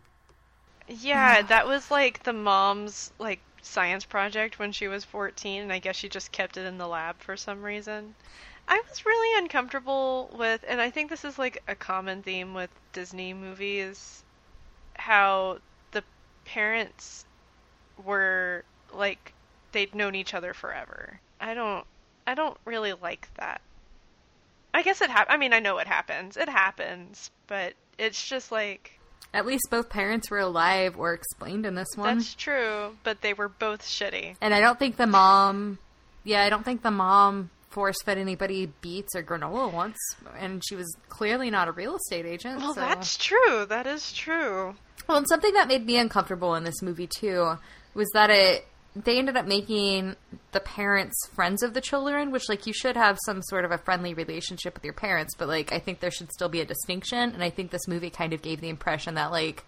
Yeah, 0.88 1.41
mm. 1.41 1.48
that 1.48 1.67
was 1.67 1.91
like 1.91 2.24
the 2.24 2.34
mom's 2.34 3.12
like 3.19 3.39
science 3.62 4.06
project 4.06 4.60
when 4.60 4.71
she 4.71 4.88
was 4.88 5.04
14 5.04 5.63
and 5.63 5.74
I 5.74 5.80
guess 5.80 5.95
she 5.95 6.08
just 6.08 6.32
kept 6.32 6.56
it 6.58 6.65
in 6.65 6.78
the 6.78 6.88
lab 6.88 7.19
for 7.19 7.36
some 7.36 7.63
reason. 7.63 8.15
I 8.67 8.82
was 8.88 9.06
really 9.06 9.39
uncomfortable 9.39 10.30
with 10.38 10.63
and 10.67 10.80
I 10.80 10.89
think 10.91 11.10
this 11.10 11.26
is 11.26 11.39
like 11.39 11.62
a 11.67 11.76
common 11.76 12.21
theme 12.24 12.54
with 12.54 12.69
Disney 12.93 13.34
movies 13.34 14.24
how 14.98 15.60
the 15.91 16.04
parents 16.45 17.26
were 18.04 18.63
like 18.93 19.34
they'd 19.71 19.93
known 19.95 20.15
each 20.15 20.34
other 20.34 20.54
forever. 20.54 21.19
I 21.39 21.54
don't 21.54 21.86
I 22.28 22.34
don't 22.36 22.58
really 22.65 22.93
like 22.93 23.30
that. 23.38 23.62
I 24.74 24.82
guess 24.82 25.02
it 25.02 25.10
hap- 25.10 25.28
I 25.30 25.38
mean 25.38 25.54
I 25.54 25.60
know 25.60 25.78
it 25.78 25.88
happens. 25.88 26.38
It 26.38 26.50
happens, 26.50 27.32
but 27.48 27.74
it's 27.98 28.28
just 28.28 28.52
like 28.52 29.00
At 29.34 29.45
least 29.45 29.63
both 29.71 29.89
parents 29.89 30.30
were 30.30 30.39
alive 30.39 30.98
or 30.98 31.13
explained 31.13 31.65
in 31.65 31.76
this 31.76 31.88
one. 31.95 32.17
That's 32.17 32.36
true, 32.36 32.98
but 33.04 33.21
they 33.21 33.34
were 33.34 33.50
both 33.50 33.82
shitty. 33.82 34.36
And 34.41 34.54
I 34.54 34.60
don't 34.60 34.78
think 34.80 34.98
the 34.98 35.08
mom, 35.08 35.80
yeah, 36.24 36.43
I 36.43 36.50
don't 36.50 36.63
think 36.65 36.82
the 36.84 36.91
mom 36.91 37.50
force 37.69 37.98
fed 38.06 38.17
anybody 38.17 38.71
beets 38.82 39.15
or 39.15 39.24
granola 39.24 39.71
once, 39.71 39.98
and 40.39 40.62
she 40.65 40.76
was 40.76 40.95
clearly 41.10 41.50
not 41.52 41.67
a 41.67 41.74
real 41.74 41.98
estate 41.98 42.26
agent. 42.26 42.60
Well, 42.60 42.74
so- 42.74 42.80
that's 42.82 43.17
true. 43.17 43.65
That 43.65 43.86
is 43.88 44.13
true. 44.13 44.76
well, 45.08 45.17
and 45.17 45.28
something 45.28 45.54
that 45.54 45.67
made 45.67 45.86
me 45.86 45.98
uncomfortable 45.98 46.56
in 46.56 46.63
this 46.63 46.82
movie 46.82 47.08
too 47.08 47.58
was 47.93 48.10
that 48.13 48.30
it 48.30 48.65
they 48.95 49.17
ended 49.17 49.36
up 49.36 49.45
making 49.45 50.15
the 50.53 50.60
parents 50.62 51.27
friends 51.34 51.62
of 51.62 51.73
the 51.73 51.81
children, 51.81 52.31
which 52.31 52.47
like 52.47 52.65
you 52.65 52.73
should 52.73 52.95
have 52.95 53.17
some 53.25 53.41
sort 53.41 53.65
of 53.65 53.71
a 53.71 53.77
friendly 53.77 54.13
relationship 54.13 54.73
with 54.73 54.86
your 54.86 54.93
parents, 54.93 55.36
but 55.38 55.47
like 55.47 55.73
I 55.73 55.79
think 55.79 55.99
there 55.99 56.12
should 56.12 56.31
still 56.31 56.49
be 56.49 56.62
a 56.62 56.65
distinction, 56.65 57.31
and 57.31 57.43
I 57.43 57.49
think 57.49 57.71
this 57.71 57.88
movie 57.88 58.10
kind 58.10 58.34
of 58.34 58.41
gave 58.41 58.62
the 58.62 58.69
impression 58.69 59.15
that 59.15 59.31
like 59.31 59.65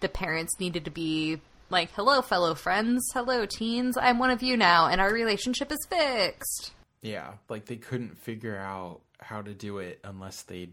the 0.00 0.08
parents 0.08 0.60
needed 0.60 0.84
to 0.84 0.90
be 0.90 1.40
like, 1.70 1.90
"Hello, 1.92 2.20
fellow 2.20 2.54
friends. 2.54 3.02
Hello, 3.14 3.46
teens. 3.46 3.96
I'm 3.96 4.18
one 4.18 4.30
of 4.30 4.42
you 4.42 4.56
now, 4.56 4.86
and 4.86 5.00
our 5.00 5.12
relationship 5.12 5.72
is 5.72 5.86
fixed." 5.88 6.72
Yeah, 7.00 7.32
like 7.48 7.64
they 7.64 7.76
couldn't 7.76 8.18
figure 8.18 8.56
out 8.56 9.00
how 9.20 9.42
to 9.42 9.54
do 9.54 9.78
it 9.78 10.00
unless 10.04 10.42
they 10.42 10.70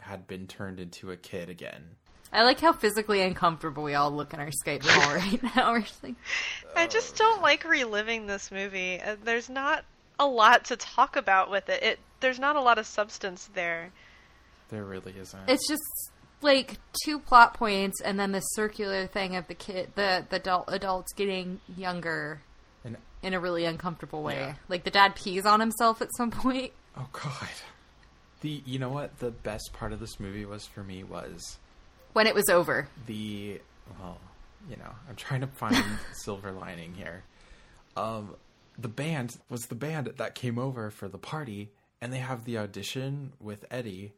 had 0.00 0.26
been 0.26 0.46
turned 0.46 0.80
into 0.80 1.10
a 1.10 1.16
kid 1.16 1.48
again. 1.48 1.96
I 2.32 2.42
like 2.42 2.60
how 2.60 2.72
physically 2.72 3.22
uncomfortable 3.22 3.82
we 3.82 3.94
all 3.94 4.10
look 4.10 4.34
in 4.34 4.40
our 4.40 4.50
Skype 4.50 4.80
call 4.82 5.14
right 5.14 5.42
now. 5.56 5.72
We're 5.72 5.80
just 5.82 6.02
like, 6.02 6.14
I 6.74 6.86
just 6.86 7.16
don't 7.16 7.40
like 7.42 7.64
reliving 7.64 8.26
this 8.26 8.50
movie. 8.50 9.00
Uh, 9.00 9.16
There's 9.22 9.48
not 9.48 9.84
a 10.18 10.26
lot 10.26 10.64
to 10.66 10.76
talk 10.76 11.16
about 11.16 11.50
with 11.50 11.68
it. 11.68 11.82
It 11.82 11.98
there's 12.20 12.38
not 12.38 12.56
a 12.56 12.60
lot 12.60 12.78
of 12.78 12.86
substance 12.86 13.48
there. 13.54 13.90
There 14.70 14.82
really 14.84 15.14
isn't. 15.18 15.48
it's 15.48 15.68
just 15.68 15.82
like 16.42 16.78
two 17.04 17.18
plot 17.18 17.54
points, 17.54 18.00
and 18.00 18.18
then 18.18 18.32
the 18.32 18.40
circular 18.40 19.06
thing 19.06 19.36
of 19.36 19.46
the 19.48 19.54
kid, 19.54 19.92
the 19.94 20.24
the 20.28 20.36
adult 20.36 20.64
adults 20.68 21.12
getting 21.12 21.60
younger 21.76 22.40
and 22.84 22.96
in 23.22 23.34
a 23.34 23.40
really 23.40 23.64
uncomfortable 23.66 24.22
way. 24.22 24.36
Yeah. 24.36 24.54
Like 24.68 24.84
the 24.84 24.90
dad 24.90 25.14
pees 25.14 25.44
on 25.46 25.60
himself 25.60 26.00
at 26.02 26.08
some 26.16 26.30
point. 26.30 26.72
oh 26.96 27.08
god. 27.12 27.48
The 28.40 28.62
you 28.64 28.78
know 28.78 28.90
what 28.90 29.18
the 29.18 29.30
best 29.30 29.70
part 29.72 29.92
of 29.92 30.00
this 30.00 30.18
movie 30.18 30.44
was 30.46 30.66
for 30.66 30.82
me 30.82 31.04
was 31.04 31.58
When 32.16 32.26
it 32.26 32.34
was 32.34 32.48
over, 32.48 32.88
the 33.04 33.60
well, 34.00 34.16
you 34.70 34.76
know, 34.76 34.90
I'm 35.06 35.16
trying 35.16 35.42
to 35.42 35.46
find 35.46 35.76
silver 36.14 36.50
lining 36.50 36.94
here. 36.94 37.24
Um 37.94 38.36
the 38.78 38.88
band 38.88 39.36
was 39.50 39.66
the 39.66 39.74
band 39.74 40.10
that 40.16 40.34
came 40.34 40.58
over 40.58 40.90
for 40.90 41.08
the 41.08 41.18
party 41.18 41.68
and 42.00 42.10
they 42.14 42.20
have 42.20 42.46
the 42.46 42.56
audition 42.56 43.34
with 43.38 43.66
Eddie 43.70 44.14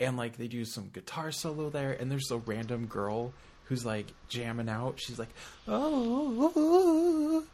and 0.00 0.16
like 0.16 0.38
they 0.38 0.48
do 0.48 0.64
some 0.64 0.90
guitar 0.92 1.30
solo 1.30 1.70
there 1.70 1.92
and 1.92 2.10
there's 2.10 2.32
a 2.32 2.38
random 2.38 2.86
girl 2.86 3.32
who's 3.66 3.86
like 3.86 4.06
jamming 4.28 4.68
out. 4.68 4.98
She's 4.98 5.20
like, 5.20 5.32
"Oh." 5.68 7.44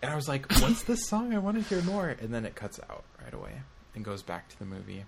And 0.00 0.12
I 0.12 0.14
was 0.14 0.28
like, 0.28 0.48
"What's 0.60 0.84
this 0.84 1.08
song? 1.08 1.34
I 1.34 1.38
want 1.38 1.56
to 1.56 1.64
hear 1.64 1.82
more." 1.82 2.10
And 2.10 2.32
then 2.32 2.46
it 2.46 2.54
cuts 2.54 2.78
out 2.88 3.02
right 3.24 3.34
away 3.34 3.62
and 3.96 4.04
goes 4.04 4.22
back 4.22 4.48
to 4.50 4.58
the 4.60 4.66
movie. 4.66 5.04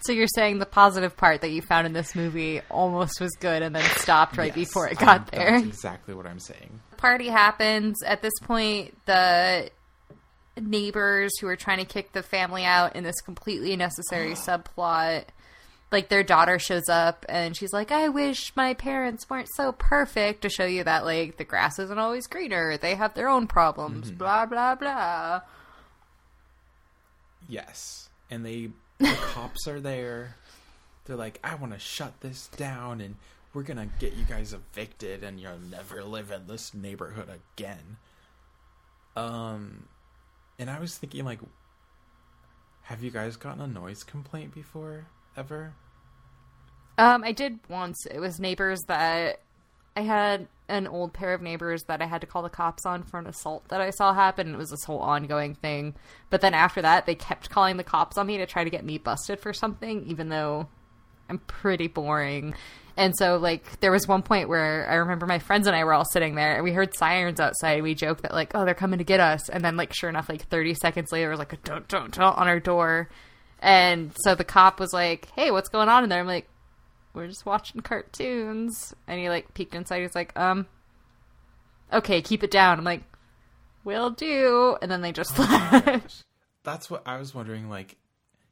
So 0.00 0.12
you're 0.12 0.26
saying 0.26 0.58
the 0.58 0.66
positive 0.66 1.16
part 1.16 1.40
that 1.40 1.50
you 1.50 1.62
found 1.62 1.86
in 1.86 1.92
this 1.92 2.14
movie 2.14 2.60
almost 2.70 3.20
was 3.20 3.30
good, 3.40 3.62
and 3.62 3.74
then 3.74 3.84
stopped 3.96 4.36
right 4.36 4.54
Yes, 4.56 4.68
before 4.68 4.88
it 4.88 5.00
um, 5.00 5.06
got 5.06 5.30
there. 5.30 5.52
That's 5.52 5.66
exactly 5.66 6.14
what 6.14 6.26
I'm 6.26 6.40
saying. 6.40 6.80
The 6.90 6.96
party 6.96 7.28
happens. 7.28 8.02
At 8.02 8.20
this 8.20 8.34
point, 8.42 8.96
the 9.06 9.70
neighbors 10.60 11.32
who 11.40 11.48
are 11.48 11.56
trying 11.56 11.78
to 11.78 11.84
kick 11.84 12.12
the 12.12 12.22
family 12.22 12.64
out 12.64 12.96
in 12.96 13.04
this 13.04 13.20
completely 13.22 13.76
necessary 13.76 14.32
subplot, 14.34 15.24
like 15.90 16.08
their 16.08 16.22
daughter 16.22 16.58
shows 16.58 16.88
up 16.88 17.24
and 17.28 17.56
she's 17.56 17.72
like, 17.72 17.90
I 17.90 18.08
wish 18.08 18.54
my 18.56 18.74
parents 18.74 19.28
weren't 19.30 19.48
so 19.54 19.72
perfect 19.72 20.42
to 20.42 20.48
show 20.48 20.66
you 20.66 20.84
that, 20.84 21.04
like, 21.04 21.36
the 21.38 21.44
grass 21.44 21.78
isn't 21.78 21.98
always 21.98 22.26
greener. 22.26 22.76
They 22.76 22.94
have 22.94 23.14
their 23.14 23.28
own 23.28 23.46
problems, 23.46 24.10
blah, 24.10 24.46
blah, 24.46 24.74
blah. 24.74 25.40
Yes. 27.48 28.08
And 28.30 28.44
they 28.44 28.70
the 28.98 29.16
cops 29.20 29.66
are 29.66 29.80
there. 29.80 30.36
They're 31.04 31.16
like, 31.16 31.38
I 31.44 31.54
want 31.56 31.72
to 31.72 31.78
shut 31.78 32.20
this 32.20 32.48
down 32.56 33.00
and 33.00 33.16
we're 33.52 33.62
going 33.62 33.76
to 33.76 33.88
get 33.98 34.14
you 34.14 34.24
guys 34.24 34.52
evicted 34.52 35.22
and 35.22 35.38
you'll 35.38 35.58
never 35.58 36.02
live 36.02 36.30
in 36.30 36.46
this 36.46 36.74
neighborhood 36.74 37.28
again. 37.28 37.96
Um 39.16 39.86
and 40.58 40.68
I 40.70 40.80
was 40.80 40.96
thinking 40.98 41.24
like 41.24 41.40
Have 42.82 43.02
you 43.02 43.10
guys 43.10 43.36
gotten 43.36 43.60
a 43.60 43.66
noise 43.66 44.02
complaint 44.02 44.54
before? 44.54 45.06
Ever? 45.36 45.74
Um, 46.98 47.24
I 47.24 47.32
did 47.32 47.58
once. 47.68 48.06
It 48.06 48.20
was 48.20 48.38
neighbors 48.38 48.82
that 48.84 49.40
I 49.96 50.00
had 50.02 50.48
an 50.68 50.86
old 50.86 51.12
pair 51.12 51.34
of 51.34 51.42
neighbors 51.42 51.84
that 51.84 52.00
I 52.00 52.06
had 52.06 52.22
to 52.22 52.26
call 52.26 52.42
the 52.42 52.48
cops 52.48 52.86
on 52.86 53.02
for 53.02 53.18
an 53.18 53.26
assault 53.26 53.68
that 53.68 53.80
I 53.80 53.90
saw 53.90 54.14
happen. 54.14 54.54
It 54.54 54.58
was 54.58 54.70
this 54.70 54.84
whole 54.84 55.00
ongoing 55.00 55.54
thing. 55.54 55.94
But 56.30 56.40
then 56.40 56.54
after 56.54 56.80
that, 56.82 57.06
they 57.06 57.14
kept 57.14 57.50
calling 57.50 57.76
the 57.76 57.84
cops 57.84 58.16
on 58.16 58.26
me 58.26 58.38
to 58.38 58.46
try 58.46 58.64
to 58.64 58.70
get 58.70 58.84
me 58.84 58.98
busted 58.98 59.40
for 59.40 59.52
something, 59.52 60.06
even 60.06 60.30
though 60.30 60.68
I'm 61.28 61.38
pretty 61.38 61.86
boring. 61.86 62.54
And 62.96 63.14
so, 63.16 63.36
like, 63.36 63.80
there 63.80 63.90
was 63.90 64.06
one 64.06 64.22
point 64.22 64.48
where 64.48 64.88
I 64.88 64.94
remember 64.94 65.26
my 65.26 65.40
friends 65.40 65.66
and 65.66 65.74
I 65.74 65.84
were 65.84 65.92
all 65.92 66.04
sitting 66.04 66.36
there 66.36 66.54
and 66.54 66.64
we 66.64 66.72
heard 66.72 66.96
sirens 66.96 67.40
outside. 67.40 67.82
We 67.82 67.94
joked 67.94 68.22
that, 68.22 68.32
like, 68.32 68.52
oh, 68.54 68.64
they're 68.64 68.74
coming 68.74 68.98
to 68.98 69.04
get 69.04 69.20
us. 69.20 69.48
And 69.48 69.64
then, 69.64 69.76
like, 69.76 69.92
sure 69.92 70.08
enough, 70.08 70.28
like 70.28 70.48
30 70.48 70.74
seconds 70.74 71.10
later, 71.10 71.28
it 71.28 71.30
was 71.30 71.38
like 71.40 71.52
a 71.52 71.56
don't, 71.56 71.88
don't, 71.88 72.14
don't 72.14 72.38
on 72.38 72.48
our 72.48 72.60
door. 72.60 73.08
And 73.58 74.12
so 74.24 74.34
the 74.34 74.44
cop 74.44 74.78
was 74.78 74.92
like, 74.92 75.28
hey, 75.34 75.50
what's 75.50 75.68
going 75.68 75.88
on 75.88 76.04
in 76.04 76.10
there? 76.10 76.20
I'm 76.20 76.26
like, 76.26 76.48
we're 77.14 77.28
just 77.28 77.46
watching 77.46 77.80
cartoons. 77.80 78.94
And 79.06 79.18
he, 79.20 79.28
like, 79.28 79.54
peeked 79.54 79.74
inside. 79.74 80.02
He's 80.02 80.14
like, 80.14 80.36
um, 80.38 80.66
okay, 81.92 82.20
keep 82.22 82.42
it 82.42 82.50
down. 82.50 82.78
I'm 82.78 82.84
like, 82.84 83.02
will 83.84 84.10
do. 84.10 84.76
And 84.82 84.90
then 84.90 85.00
they 85.00 85.12
just 85.12 85.38
left. 85.38 86.24
That's 86.64 86.90
what 86.90 87.02
I 87.06 87.18
was 87.18 87.34
wondering. 87.34 87.68
Like, 87.70 87.96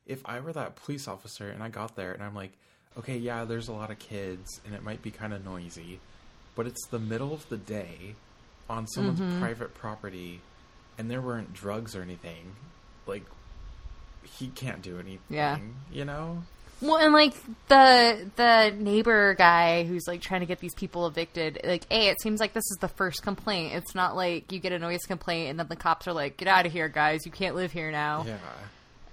if 0.07 0.21
I 0.25 0.41
were 0.41 0.53
that 0.53 0.77
police 0.77 1.09
officer 1.09 1.49
and 1.49 1.63
I 1.63 1.69
got 1.69 1.97
there 1.97 2.13
and 2.13 2.23
I'm 2.23 2.35
like, 2.35 2.53
okay, 2.99 3.17
yeah, 3.17 3.45
there's 3.45 3.69
a 3.69 3.73
lot 3.73 3.91
of 3.91 3.99
kids 3.99 4.61
and 4.67 4.75
it 4.75 4.83
might 4.83 5.01
be 5.03 5.11
kind 5.11 5.33
of 5.33 5.45
noisy, 5.45 5.99
but 6.55 6.67
it's 6.67 6.87
the 6.89 6.99
middle 6.99 7.33
of 7.33 7.49
the 7.49 7.57
day 7.57 8.15
on 8.69 8.87
someone's 8.87 9.19
Mm-hmm. 9.21 9.41
private 9.41 9.75
property 9.75 10.41
and 10.99 11.11
there 11.11 11.21
weren't 11.23 11.53
drugs 11.55 11.97
or 11.97 12.03
anything. 12.03 12.55
Like, 13.07 13.25
he 14.25 14.49
can't 14.49 14.83
do 14.83 14.97
anything. 14.99 15.21
Yeah. 15.31 15.59
You 15.91 16.05
know? 16.05 16.43
Well, 16.83 16.97
and 16.97 17.13
like 17.13 17.35
the 17.69 18.29
the 18.35 18.75
neighbor 18.77 19.35
guy 19.35 19.85
who's 19.85 20.09
like 20.09 20.21
trying 20.21 20.41
to 20.41 20.47
get 20.47 20.59
these 20.59 20.75
people 20.75 21.07
evicted, 21.07 21.61
like, 21.65 21.85
a, 21.91 22.09
it 22.09 22.21
seems 22.21 22.41
like 22.41 22.53
this 22.53 22.69
is 22.71 22.79
the 22.81 22.89
first 22.89 23.23
complaint. 23.23 23.75
It's 23.75 23.95
not 23.95 24.17
like 24.17 24.51
you 24.51 24.59
get 24.59 24.73
a 24.73 24.79
noise 24.79 25.05
complaint 25.07 25.51
and 25.51 25.59
then 25.59 25.69
the 25.69 25.77
cops 25.77 26.09
are 26.09 26.13
like, 26.13 26.37
"Get 26.37 26.49
out 26.49 26.67
of 26.67 26.73
here, 26.73 26.89
guys! 26.89 27.25
You 27.25 27.31
can't 27.31 27.55
live 27.55 27.71
here 27.71 27.93
now." 27.93 28.25
Yeah. 28.27 28.37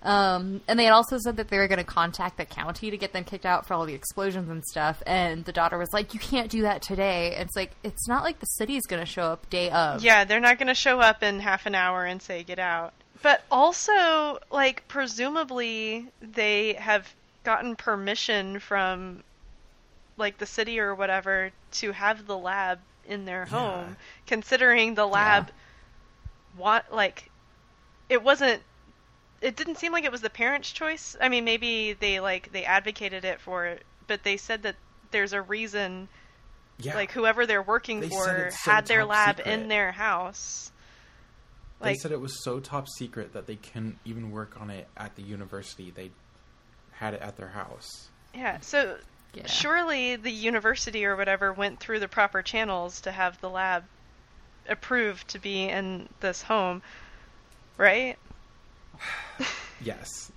Um, 0.02 0.62
and 0.68 0.80
they 0.80 0.86
had 0.86 0.94
also 0.94 1.18
said 1.18 1.38
that 1.38 1.50
they 1.50 1.58
were 1.58 1.68
going 1.68 1.80
to 1.80 1.84
contact 1.84 2.38
the 2.38 2.46
county 2.46 2.90
to 2.90 2.98
get 2.98 3.12
them 3.12 3.26
kicked 3.26 3.46
out 3.46 3.68
for 3.68 3.74
all 3.74 3.86
the 3.86 3.94
explosions 3.94 4.50
and 4.50 4.64
stuff. 4.64 5.04
And 5.06 5.44
the 5.44 5.52
daughter 5.52 5.78
was 5.78 5.90
like, 5.94 6.14
"You 6.14 6.20
can't 6.20 6.50
do 6.50 6.64
that 6.64 6.82
today." 6.82 7.36
And 7.36 7.48
it's 7.48 7.56
like 7.56 7.72
it's 7.84 8.08
not 8.08 8.24
like 8.24 8.40
the 8.40 8.48
city's 8.48 8.88
going 8.88 9.02
to 9.02 9.06
show 9.06 9.24
up 9.24 9.50
day 9.50 9.70
of. 9.70 10.04
Yeah, 10.04 10.24
they're 10.24 10.40
not 10.40 10.58
going 10.58 10.68
to 10.68 10.74
show 10.74 11.00
up 11.00 11.22
in 11.22 11.40
half 11.40 11.68
an 11.68 11.76
hour 11.76 12.04
and 12.04 12.20
say 12.20 12.44
get 12.44 12.60
out. 12.60 12.94
But 13.22 13.44
also, 13.52 14.40
like 14.50 14.88
presumably 14.88 16.08
they 16.22 16.74
have 16.74 17.14
gotten 17.50 17.76
permission 17.76 18.60
from 18.60 19.24
like 20.18 20.38
the 20.38 20.46
city 20.46 20.80
or 20.80 20.94
whatever 20.94 21.52
to 21.72 21.92
have 21.92 22.28
the 22.28 22.38
lab 22.38 22.78
in 23.08 23.26
their 23.26 23.48
Yeah. 23.50 23.58
home, 23.58 23.98
considering 24.28 24.94
the 24.94 25.08
lab 25.08 25.50
what 26.56 26.94
like 26.94 27.30
it 28.08 28.22
wasn't 28.22 28.62
it 29.42 29.56
didn't 29.56 29.78
seem 29.78 29.92
like 29.94 30.04
it 30.04 30.12
was 30.12 30.22
the 30.22 30.30
parents' 30.30 30.72
choice. 30.72 31.16
I 31.20 31.30
mean, 31.30 31.44
maybe 31.44 31.94
they 31.94 32.20
like 32.20 32.52
they 32.52 32.66
advocated 32.66 33.26
it 33.26 33.40
for 33.42 33.66
it, 33.66 33.84
but 34.06 34.24
they 34.24 34.38
said 34.38 34.62
that 34.64 34.76
there's 35.10 35.34
a 35.34 35.42
reason 35.42 36.08
Yeah. 36.78 36.94
like 36.96 37.12
whoever 37.12 37.48
they're 37.48 37.64
working 37.64 38.02
They 38.02 38.10
for 38.10 38.52
so 38.52 38.72
had 38.72 38.86
their 38.86 39.06
lab 39.06 39.38
secret. 39.38 39.52
in 39.52 39.70
their 39.70 39.92
house. 39.92 40.72
they 41.82 41.96
said 41.96 42.12
it 42.12 42.20
was 42.22 42.44
so 42.44 42.60
top 42.60 42.88
secret 42.90 43.34
that 43.34 43.48
they 43.48 43.56
couldn't 43.56 43.98
even 44.06 44.30
work 44.32 44.60
on 44.62 44.70
it 44.70 44.88
at 44.98 45.16
the 45.16 45.24
university. 45.24 45.90
They 45.90 46.12
had 47.00 47.14
it 47.14 47.22
at 47.22 47.38
their 47.38 47.48
house. 47.50 48.10
yeah, 48.34 48.60
so 48.62 48.98
Yeah. 49.34 49.46
surely 49.48 50.16
the 50.16 50.32
university 50.32 51.06
or 51.06 51.16
whatever 51.16 51.54
went 51.54 51.80
through 51.80 52.00
the 52.00 52.08
proper 52.08 52.42
channels 52.42 53.02
to 53.02 53.12
have 53.12 53.40
the 53.42 53.50
lab 53.50 53.84
approved 54.68 55.28
to 55.30 55.40
be 55.40 55.64
in 55.70 56.10
this 56.20 56.42
home, 56.44 56.82
right? 57.78 58.18
Yes. 59.82 60.32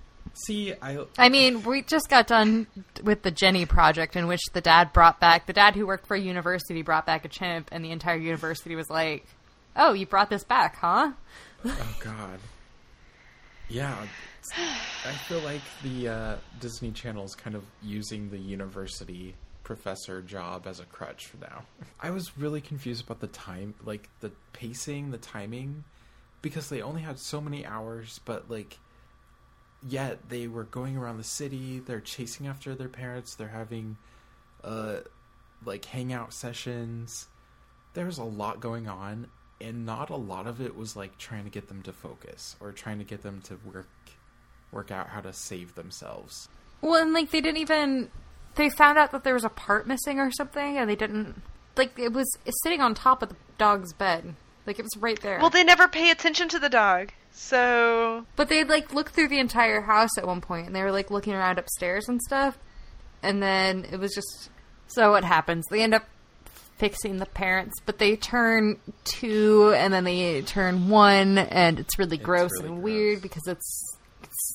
See, 0.47 0.73
I 0.81 1.05
I 1.17 1.29
mean, 1.29 1.63
we 1.63 1.81
just 1.83 2.09
got 2.09 2.27
done 2.27 2.65
with 3.03 3.21
the 3.23 3.29
Jennie 3.29 3.65
project, 3.65 4.15
in 4.15 4.25
which 4.27 4.41
the 4.53 4.61
dad 4.61 4.91
brought 4.93 5.19
back 5.19 5.45
the 5.45 5.53
dad 5.53 5.75
who 5.75 5.85
worked 5.85 6.07
for 6.07 6.15
a 6.15 6.19
university 6.19 6.81
brought 6.81 7.05
back 7.05 7.23
a 7.25 7.27
chimp, 7.27 7.69
and 7.71 7.83
the 7.85 7.91
entire 7.91 8.15
university 8.15 8.75
was 8.75 8.89
like, 8.89 9.27
"Oh, 9.75 9.93
you 9.93 10.05
brought 10.07 10.29
this 10.31 10.43
back, 10.43 10.77
huh?" 10.77 11.11
Oh 11.65 11.95
God. 11.99 12.39
Yeah, 13.69 13.95
I 14.51 15.11
feel 15.27 15.39
like 15.39 15.61
the 15.83 16.07
uh, 16.09 16.35
Disney 16.59 16.91
Channel 16.91 17.23
is 17.25 17.35
kind 17.35 17.55
of 17.55 17.63
using 17.81 18.29
the 18.29 18.37
university 18.37 19.35
professor 19.63 20.21
job 20.21 20.67
as 20.67 20.79
a 20.79 20.85
crutch 20.85 21.27
for 21.27 21.37
now. 21.37 21.63
I 21.99 22.11
was 22.11 22.37
really 22.37 22.61
confused 22.61 23.05
about 23.05 23.19
the 23.19 23.27
time, 23.27 23.73
like 23.83 24.09
the 24.19 24.31
pacing, 24.51 25.11
the 25.11 25.17
timing, 25.17 25.83
because 26.41 26.69
they 26.69 26.81
only 26.81 27.01
had 27.01 27.19
so 27.19 27.39
many 27.39 27.65
hours, 27.65 28.19
but 28.25 28.49
like, 28.49 28.77
yet 29.87 30.29
they 30.29 30.47
were 30.47 30.65
going 30.65 30.97
around 30.97 31.17
the 31.17 31.23
city. 31.23 31.79
They're 31.79 32.01
chasing 32.01 32.47
after 32.47 32.75
their 32.75 32.89
parents. 32.89 33.35
They're 33.35 33.47
having, 33.47 33.97
uh, 34.63 34.97
like 35.65 35.85
hangout 35.85 36.33
sessions. 36.33 37.27
There 37.93 38.05
was 38.05 38.17
a 38.17 38.23
lot 38.23 38.59
going 38.59 38.87
on, 38.89 39.27
and 39.61 39.85
not 39.85 40.09
a 40.09 40.15
lot 40.15 40.47
of 40.47 40.59
it 40.59 40.75
was 40.75 40.95
like 40.95 41.17
trying 41.17 41.45
to 41.45 41.49
get 41.49 41.69
them 41.69 41.81
to 41.83 41.93
focus 41.93 42.57
or 42.59 42.71
trying 42.73 42.97
to 42.99 43.05
get 43.05 43.23
them 43.23 43.41
to 43.45 43.57
work 43.65 43.87
work 44.73 44.91
out 44.91 45.09
how 45.09 45.21
to 45.21 45.33
save 45.33 45.75
themselves. 45.75 46.49
Well, 46.81 47.01
and 47.01 47.13
like 47.13 47.31
they 47.31 47.41
didn't 47.41 47.61
even 47.61 48.09
they 48.55 48.69
found 48.69 48.97
out 48.97 49.11
that 49.11 49.23
there 49.23 49.33
was 49.33 49.45
a 49.45 49.49
part 49.49 49.87
missing 49.87 50.19
or 50.19 50.31
something, 50.31 50.77
and 50.77 50.89
they 50.89 50.95
didn't 50.95 51.41
like 51.77 51.97
it 51.97 52.13
was 52.13 52.27
sitting 52.63 52.81
on 52.81 52.93
top 52.93 53.21
of 53.21 53.29
the 53.29 53.35
dog's 53.57 53.93
bed, 53.93 54.35
like 54.65 54.79
it 54.79 54.83
was 54.83 54.97
right 54.97 55.19
there. 55.21 55.39
Well, 55.39 55.49
they 55.49 55.63
never 55.63 55.87
pay 55.87 56.11
attention 56.11 56.49
to 56.49 56.59
the 56.59 56.69
dog, 56.69 57.11
so 57.31 58.25
But 58.35 58.49
they 58.49 58.63
like 58.63 58.93
looked 58.93 59.13
through 59.15 59.29
the 59.29 59.39
entire 59.39 59.81
house 59.81 60.17
at 60.17 60.27
one 60.27 60.41
point, 60.41 60.67
and 60.67 60.75
they 60.75 60.83
were 60.83 60.91
like 60.91 61.09
looking 61.11 61.33
around 61.33 61.59
upstairs 61.59 62.07
and 62.07 62.21
stuff. 62.21 62.57
And 63.21 63.41
then 63.41 63.85
it 63.91 63.99
was 63.99 64.13
just 64.13 64.49
so 64.87 65.11
what 65.11 65.23
happens? 65.23 65.65
They 65.71 65.81
end 65.81 65.93
up 65.93 66.03
fixing 66.77 67.17
the 67.17 67.25
parents, 67.25 67.79
but 67.85 67.97
they 67.97 68.15
turn 68.15 68.77
two, 69.05 69.73
and 69.75 69.93
then 69.93 70.03
they 70.03 70.41
turn 70.41 70.89
one, 70.89 71.37
and 71.37 71.79
it's 71.79 71.97
really 71.97 72.17
gross 72.17 72.51
really 72.59 72.67
and 72.67 72.75
gross. 72.75 72.83
weird 72.83 73.21
because 73.21 73.47
it's, 73.47 73.92
it's 73.92 73.92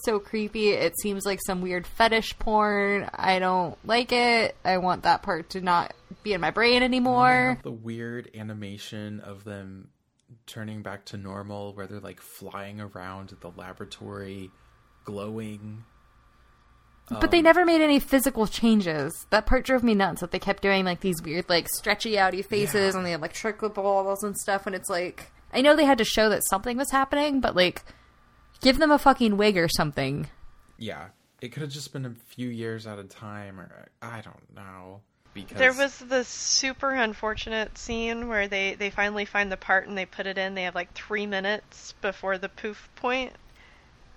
so 0.03 0.19
creepy. 0.19 0.71
It 0.71 0.95
seems 1.01 1.25
like 1.27 1.41
some 1.47 1.61
weird 1.61 1.87
fetish 1.87 2.39
porn. 2.39 3.09
I 3.15 3.39
don't 3.39 3.77
like 3.87 4.13
it. 4.13 4.57
I 4.65 4.79
want 4.79 5.03
that 5.05 5.23
part 5.23 5.51
to 5.51 5.61
not 5.61 5.95
be 6.23 6.33
in 6.33 6.41
my 6.41 6.51
brain 6.51 6.83
anymore. 6.83 7.59
the 7.63 7.71
weird 7.71 8.31
animation 8.35 9.21
of 9.21 9.45
them 9.45 9.89
turning 10.47 10.83
back 10.83 11.05
to 11.07 11.17
normal 11.17 11.75
where 11.75 11.87
they're 11.87 12.01
like 12.01 12.21
flying 12.21 12.81
around 12.81 13.35
the 13.41 13.51
laboratory 13.57 14.51
glowing. 15.05 15.85
But 17.11 17.31
they 17.31 17.39
um, 17.39 17.45
never 17.45 17.65
made 17.65 17.81
any 17.81 18.01
physical 18.01 18.47
changes. 18.47 19.27
That 19.31 19.47
part 19.47 19.65
drove 19.65 19.83
me 19.83 19.95
nuts. 19.95 20.21
That 20.21 20.31
they 20.31 20.39
kept 20.39 20.63
doing 20.63 20.85
like 20.85 21.01
these 21.01 21.23
weird, 21.23 21.49
like 21.49 21.67
stretchy 21.69 22.13
outy 22.17 22.45
faces 22.45 22.93
Yeah. 22.95 22.99
and 22.99 23.07
the 23.07 23.13
electrical 23.13 23.71
balls 23.71 24.23
and 24.23 24.37
stuff. 24.37 24.67
And 24.67 24.75
it's 24.77 24.91
like, 24.91 25.31
I 25.53 25.63
know 25.63 25.75
they 25.75 25.87
had 25.87 25.99
to 25.99 26.05
show 26.05 26.29
that 26.29 26.47
something 26.47 26.77
was 26.77 26.91
happening, 26.91 27.41
but 27.41 27.57
like, 27.57 27.83
give 28.61 28.79
them 28.79 28.91
a 28.91 28.99
fucking 28.99 29.37
wig 29.37 29.57
or 29.57 29.69
something. 29.69 30.29
Yeah. 30.79 31.09
It 31.41 31.53
could 31.53 31.63
have 31.63 31.71
just 31.71 31.93
been 31.93 32.05
a 32.07 32.15
few 32.27 32.49
years 32.49 32.87
at 32.87 32.99
a 32.99 33.05
time 33.05 33.61
or 33.61 33.89
uh, 34.03 34.07
I 34.07 34.21
don't 34.23 34.55
know. 34.55 35.01
Because 35.35 35.59
there 35.59 35.73
was 35.73 35.99
this 35.99 36.27
super 36.27 36.91
unfortunate 36.91 37.79
scene 37.79 38.29
where 38.29 38.49
they 38.49 38.75
they 38.75 38.91
finally 38.91 39.25
find 39.25 39.53
the 39.53 39.57
part 39.57 39.87
and 39.87 39.97
they 39.97 40.07
put 40.07 40.27
it 40.27 40.37
in. 40.39 40.55
They 40.55 40.65
have 40.65 40.75
like 40.75 40.95
three 40.95 41.27
minutes 41.27 41.95
before 42.01 42.39
the 42.39 42.49
poof 42.49 42.89
point, 42.97 43.35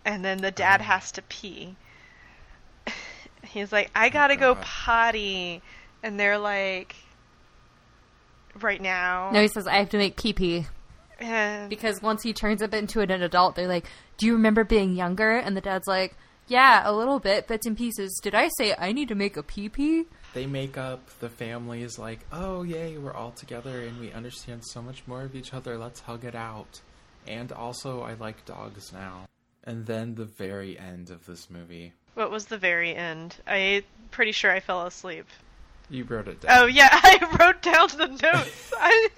and 0.03 0.25
then 0.25 0.39
the 0.39 0.49
dad 0.49 0.81
Oh. 0.81 0.85
has 0.85 1.11
to 1.11 1.21
pee. 1.21 1.75
He's 3.43 3.71
like, 3.71 3.91
"I 3.93 4.07
oh 4.07 4.09
gotta 4.11 4.35
go 4.35 4.55
potty," 4.55 5.61
and 6.01 6.19
they're 6.19 6.39
like, 6.39 6.95
"Right 8.59 8.81
now." 8.81 9.29
No, 9.31 9.41
he 9.41 9.47
says, 9.47 9.67
I 9.67 9.75
have 9.75 9.89
to 9.89 9.97
make 9.97 10.15
pee 10.17 10.33
pee. 10.33 10.65
and 11.19 11.69
Because 11.69 12.01
once 12.01 12.23
he 12.23 12.33
turns 12.33 12.61
up 12.63 12.73
into 12.73 13.01
an 13.01 13.11
adult, 13.11 13.55
they're 13.55 13.67
like, 13.67 13.85
Do 14.21 14.27
you 14.27 14.33
remember 14.33 14.63
being 14.63 14.93
younger? 14.95 15.31
And 15.31 15.57
the 15.57 15.61
dad's 15.61 15.87
like, 15.87 16.15
Yeah, 16.47 16.83
a 16.85 16.93
little 16.93 17.17
bit, 17.19 17.47
bits 17.47 17.65
and 17.65 17.75
pieces. 17.75 18.19
Did 18.21 18.35
I 18.35 18.49
say 18.55 18.75
I 18.77 18.91
need 18.91 19.07
to 19.07 19.15
make 19.15 19.35
a 19.35 19.41
pee 19.41 19.67
pee? 19.67 20.05
they 20.35 20.45
make 20.45 20.77
up 20.77 21.01
the 21.19 21.27
family 21.27 21.81
is 21.81 21.97
like, 21.97 22.19
"Oh, 22.31 22.61
yay, 22.61 22.97
we're 22.99 23.15
all 23.15 23.31
together 23.31 23.81
and 23.81 23.99
we 23.99 24.11
understand 24.13 24.63
so 24.63 24.79
much 24.81 25.01
more 25.07 25.23
of 25.23 25.35
each 25.35 25.55
other. 25.55 25.75
Let's 25.75 26.01
hug 26.01 26.23
it 26.23 26.35
out." 26.35 26.79
And 27.27 27.51
also, 27.51 28.01
I 28.01 28.13
like 28.13 28.45
dogs 28.45 28.93
now. 28.93 29.25
And 29.63 29.87
then 29.87 30.13
the 30.13 30.25
very 30.25 30.77
end 30.77 31.09
of 31.09 31.25
this 31.25 31.49
movie. 31.49 31.93
what 32.13 32.29
was 32.29 32.45
the 32.45 32.59
very 32.59 32.95
end? 32.95 33.37
I 33.47 33.83
pretty 34.11 34.31
sure 34.33 34.51
I 34.51 34.59
fell 34.59 34.85
asleep. 34.85 35.25
You 35.89 36.03
wrote 36.03 36.27
it 36.27 36.41
down. 36.41 36.59
Oh 36.59 36.65
yeah, 36.67 36.89
I 36.91 37.37
wrote 37.39 37.63
down 37.63 37.87
the 37.97 38.07
notes. 38.07 38.71
I 38.77 39.09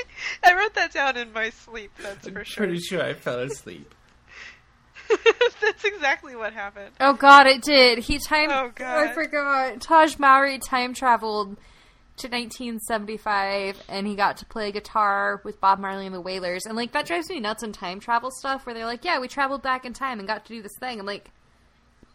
I 0.45 0.53
wrote 0.55 0.73
that 0.75 0.93
down 0.93 1.17
in 1.17 1.33
my 1.33 1.49
sleep. 1.49 1.91
That's 2.01 2.25
I'm 2.25 2.33
for 2.35 2.45
sure. 2.45 2.65
pretty 2.65 2.79
sure 2.79 3.03
I 3.03 3.13
fell 3.13 3.39
asleep. 3.41 3.93
That's 5.61 5.83
exactly 5.85 6.35
what 6.35 6.53
happened. 6.53 6.91
Oh 6.99 7.13
god, 7.13 7.47
it 7.47 7.61
did. 7.61 7.99
He 7.99 8.19
time. 8.19 8.49
Oh, 8.51 8.71
God. 8.73 9.07
I 9.07 9.13
forgot. 9.13 9.79
Tahj 9.79 10.19
Mowry 10.19 10.59
time 10.59 10.93
traveled 10.93 11.57
to 12.17 12.27
1975, 12.27 13.81
and 13.89 14.05
he 14.05 14.15
got 14.15 14.37
to 14.37 14.45
play 14.45 14.71
guitar 14.71 15.41
with 15.43 15.59
Bob 15.59 15.79
Marley 15.79 16.05
and 16.05 16.13
the 16.13 16.21
Wailers. 16.21 16.65
And 16.65 16.75
like 16.75 16.91
that 16.91 17.05
drives 17.05 17.29
me 17.29 17.39
nuts 17.39 17.63
in 17.63 17.71
time 17.71 17.99
travel 17.99 18.31
stuff, 18.31 18.65
where 18.65 18.75
they're 18.75 18.85
like, 18.85 19.03
"Yeah, 19.03 19.19
we 19.19 19.27
traveled 19.27 19.63
back 19.63 19.85
in 19.85 19.93
time 19.93 20.19
and 20.19 20.27
got 20.27 20.45
to 20.45 20.53
do 20.53 20.61
this 20.61 20.77
thing." 20.79 20.99
I'm 20.99 21.05
like, 21.05 21.31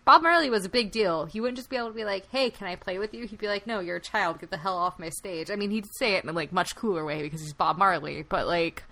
Bob 0.05 0.23
Marley 0.23 0.51
was 0.51 0.65
a 0.65 0.71
big 0.71 0.91
deal. 0.93 1.27
He 1.27 1.41
wouldn't 1.41 1.59
just 1.59 1.69
be 1.69 1.77
able 1.77 1.89
to 1.89 1.95
be 1.95 2.05
like, 2.05 2.29
"Hey, 2.31 2.51
can 2.51 2.67
I 2.67 2.77
play 2.77 2.99
with 2.99 3.13
you?" 3.13 3.27
He'd 3.27 3.39
be 3.39 3.49
like, 3.49 3.67
"No, 3.67 3.81
you're 3.81 3.97
a 3.97 4.01
child. 4.01 4.41
Get 4.41 4.51
the 4.51 4.57
hell 4.57 4.77
off 4.77 4.99
my 4.99 5.11
stage." 5.11 5.51
I 5.51 5.57
mean, 5.57 5.71
he'd 5.71 5.87
say 5.99 6.15
it 6.15 6.25
in 6.25 6.31
a 6.31 6.33
like 6.33 6.53
much 6.53 6.77
cooler 6.77 7.05
way 7.05 7.23
because 7.23 7.41
he's 7.41 7.53
Bob 7.53 7.79
Marley, 7.79 8.23
but 8.23 8.47
like. 8.47 8.85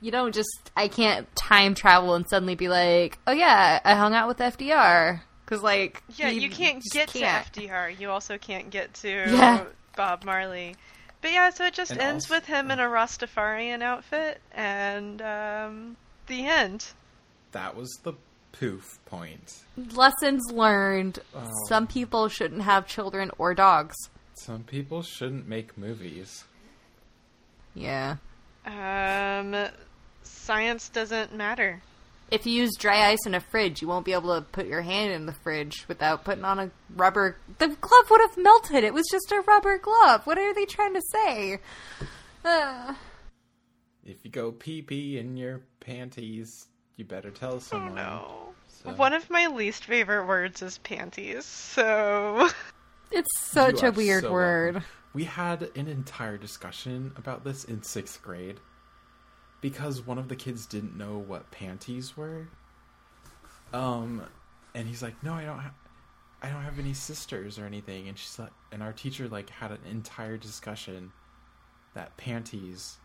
You 0.00 0.10
don't 0.10 0.34
just. 0.34 0.70
I 0.76 0.88
can't 0.88 1.26
time 1.34 1.74
travel 1.74 2.14
and 2.14 2.28
suddenly 2.28 2.54
be 2.54 2.68
like, 2.68 3.18
oh 3.26 3.32
yeah, 3.32 3.80
I 3.84 3.94
hung 3.94 4.14
out 4.14 4.28
with 4.28 4.38
FDR. 4.38 5.20
Because, 5.44 5.62
like. 5.62 6.02
Yeah, 6.16 6.30
he 6.30 6.40
you 6.40 6.50
can't 6.50 6.82
get 6.92 7.08
can't. 7.08 7.52
to 7.54 7.60
FDR. 7.60 7.98
You 7.98 8.10
also 8.10 8.36
can't 8.38 8.70
get 8.70 8.92
to 8.94 9.08
Yeah. 9.30 9.64
Bob 9.96 10.24
Marley. 10.24 10.76
But 11.20 11.32
yeah, 11.32 11.50
so 11.50 11.64
it 11.64 11.72
just 11.74 11.90
And 11.92 12.00
ends 12.00 12.24
also- 12.26 12.34
with 12.34 12.46
him 12.46 12.70
in 12.70 12.80
a 12.80 12.84
Rastafarian 12.84 13.82
outfit, 13.82 14.40
and 14.52 15.22
um, 15.22 15.96
the 16.26 16.46
end. 16.46 16.86
That 17.52 17.74
was 17.76 17.90
the 18.02 18.12
poof 18.52 18.98
point. 19.06 19.62
Lessons 19.94 20.42
learned. 20.52 21.20
Oh. 21.34 21.50
Some 21.68 21.86
people 21.86 22.28
shouldn't 22.28 22.62
have 22.62 22.86
children 22.86 23.30
or 23.38 23.54
dogs. 23.54 23.96
Some 24.34 24.64
people 24.64 25.02
shouldn't 25.02 25.48
make 25.48 25.78
movies. 25.78 26.44
Yeah. 27.74 28.16
Um, 28.66 29.66
science 30.22 30.88
doesn't 30.88 31.34
matter. 31.34 31.82
If 32.30 32.46
you 32.46 32.52
use 32.54 32.74
dry 32.78 33.10
ice 33.10 33.26
in 33.26 33.34
a 33.34 33.40
fridge, 33.40 33.82
you 33.82 33.88
won't 33.88 34.06
be 34.06 34.12
able 34.14 34.34
to 34.34 34.40
put 34.40 34.66
your 34.66 34.80
hand 34.82 35.12
in 35.12 35.26
the 35.26 35.32
fridge 35.32 35.84
without 35.88 36.24
putting 36.24 36.44
on 36.44 36.58
a 36.58 36.70
rubber. 36.96 37.36
The 37.58 37.68
glove 37.68 38.10
would 38.10 38.20
have 38.22 38.36
melted. 38.38 38.82
It 38.82 38.94
was 38.94 39.06
just 39.10 39.30
a 39.30 39.42
rubber 39.42 39.78
glove. 39.78 40.26
What 40.26 40.38
are 40.38 40.54
they 40.54 40.64
trying 40.64 40.94
to 40.94 41.02
say? 41.12 41.58
Uh, 42.44 42.94
If 44.04 44.24
you 44.24 44.30
go 44.30 44.52
pee 44.52 44.82
pee 44.82 45.18
in 45.18 45.36
your 45.36 45.60
panties, 45.80 46.66
you 46.96 47.04
better 47.04 47.30
tell 47.30 47.60
someone. 47.60 47.98
Oh, 47.98 48.02
No. 48.02 48.54
So- 48.68 48.90
One 48.96 49.12
of 49.12 49.30
my 49.30 49.46
least 49.46 49.84
favorite 49.84 50.26
words 50.26 50.60
is 50.62 50.78
panties, 50.78 51.44
so. 51.44 52.48
it's 53.10 53.28
You 53.34 53.50
such 53.52 53.82
a 53.82 53.92
weird 53.92 54.24
so 54.24 54.32
word. 54.32 54.74
welcome. 54.74 54.90
We 55.14 55.24
had 55.24 55.70
an 55.76 55.86
entire 55.88 56.36
discussion 56.36 57.12
about 57.16 57.44
this 57.44 57.64
in 57.64 57.82
sixth 57.82 58.20
grade 58.20 58.58
because 59.60 60.02
one 60.04 60.18
of 60.18 60.28
the 60.28 60.36
kids 60.36 60.66
didn't 60.66 60.96
know 60.98 61.16
what 61.18 61.50
panties 61.50 62.16
were. 62.16 62.48
Um, 63.72 64.22
and 64.74 64.86
he's 64.88 65.02
like, 65.02 65.22
"No, 65.22 65.32
I 65.34 65.44
don't. 65.44 65.58
Ha- 65.60 65.74
I 66.42 66.50
don't 66.50 66.62
have 66.62 66.78
any 66.78 66.94
sisters 66.94 67.58
or 67.58 67.64
anything." 67.64 68.08
And 68.08 68.18
she's 68.18 68.38
like, 68.38 68.50
and 68.72 68.82
our 68.82 68.92
teacher 68.92 69.28
like 69.28 69.48
had 69.50 69.70
an 69.70 69.78
entire 69.88 70.36
discussion 70.36 71.12
that 71.94 72.16
panties 72.16 72.98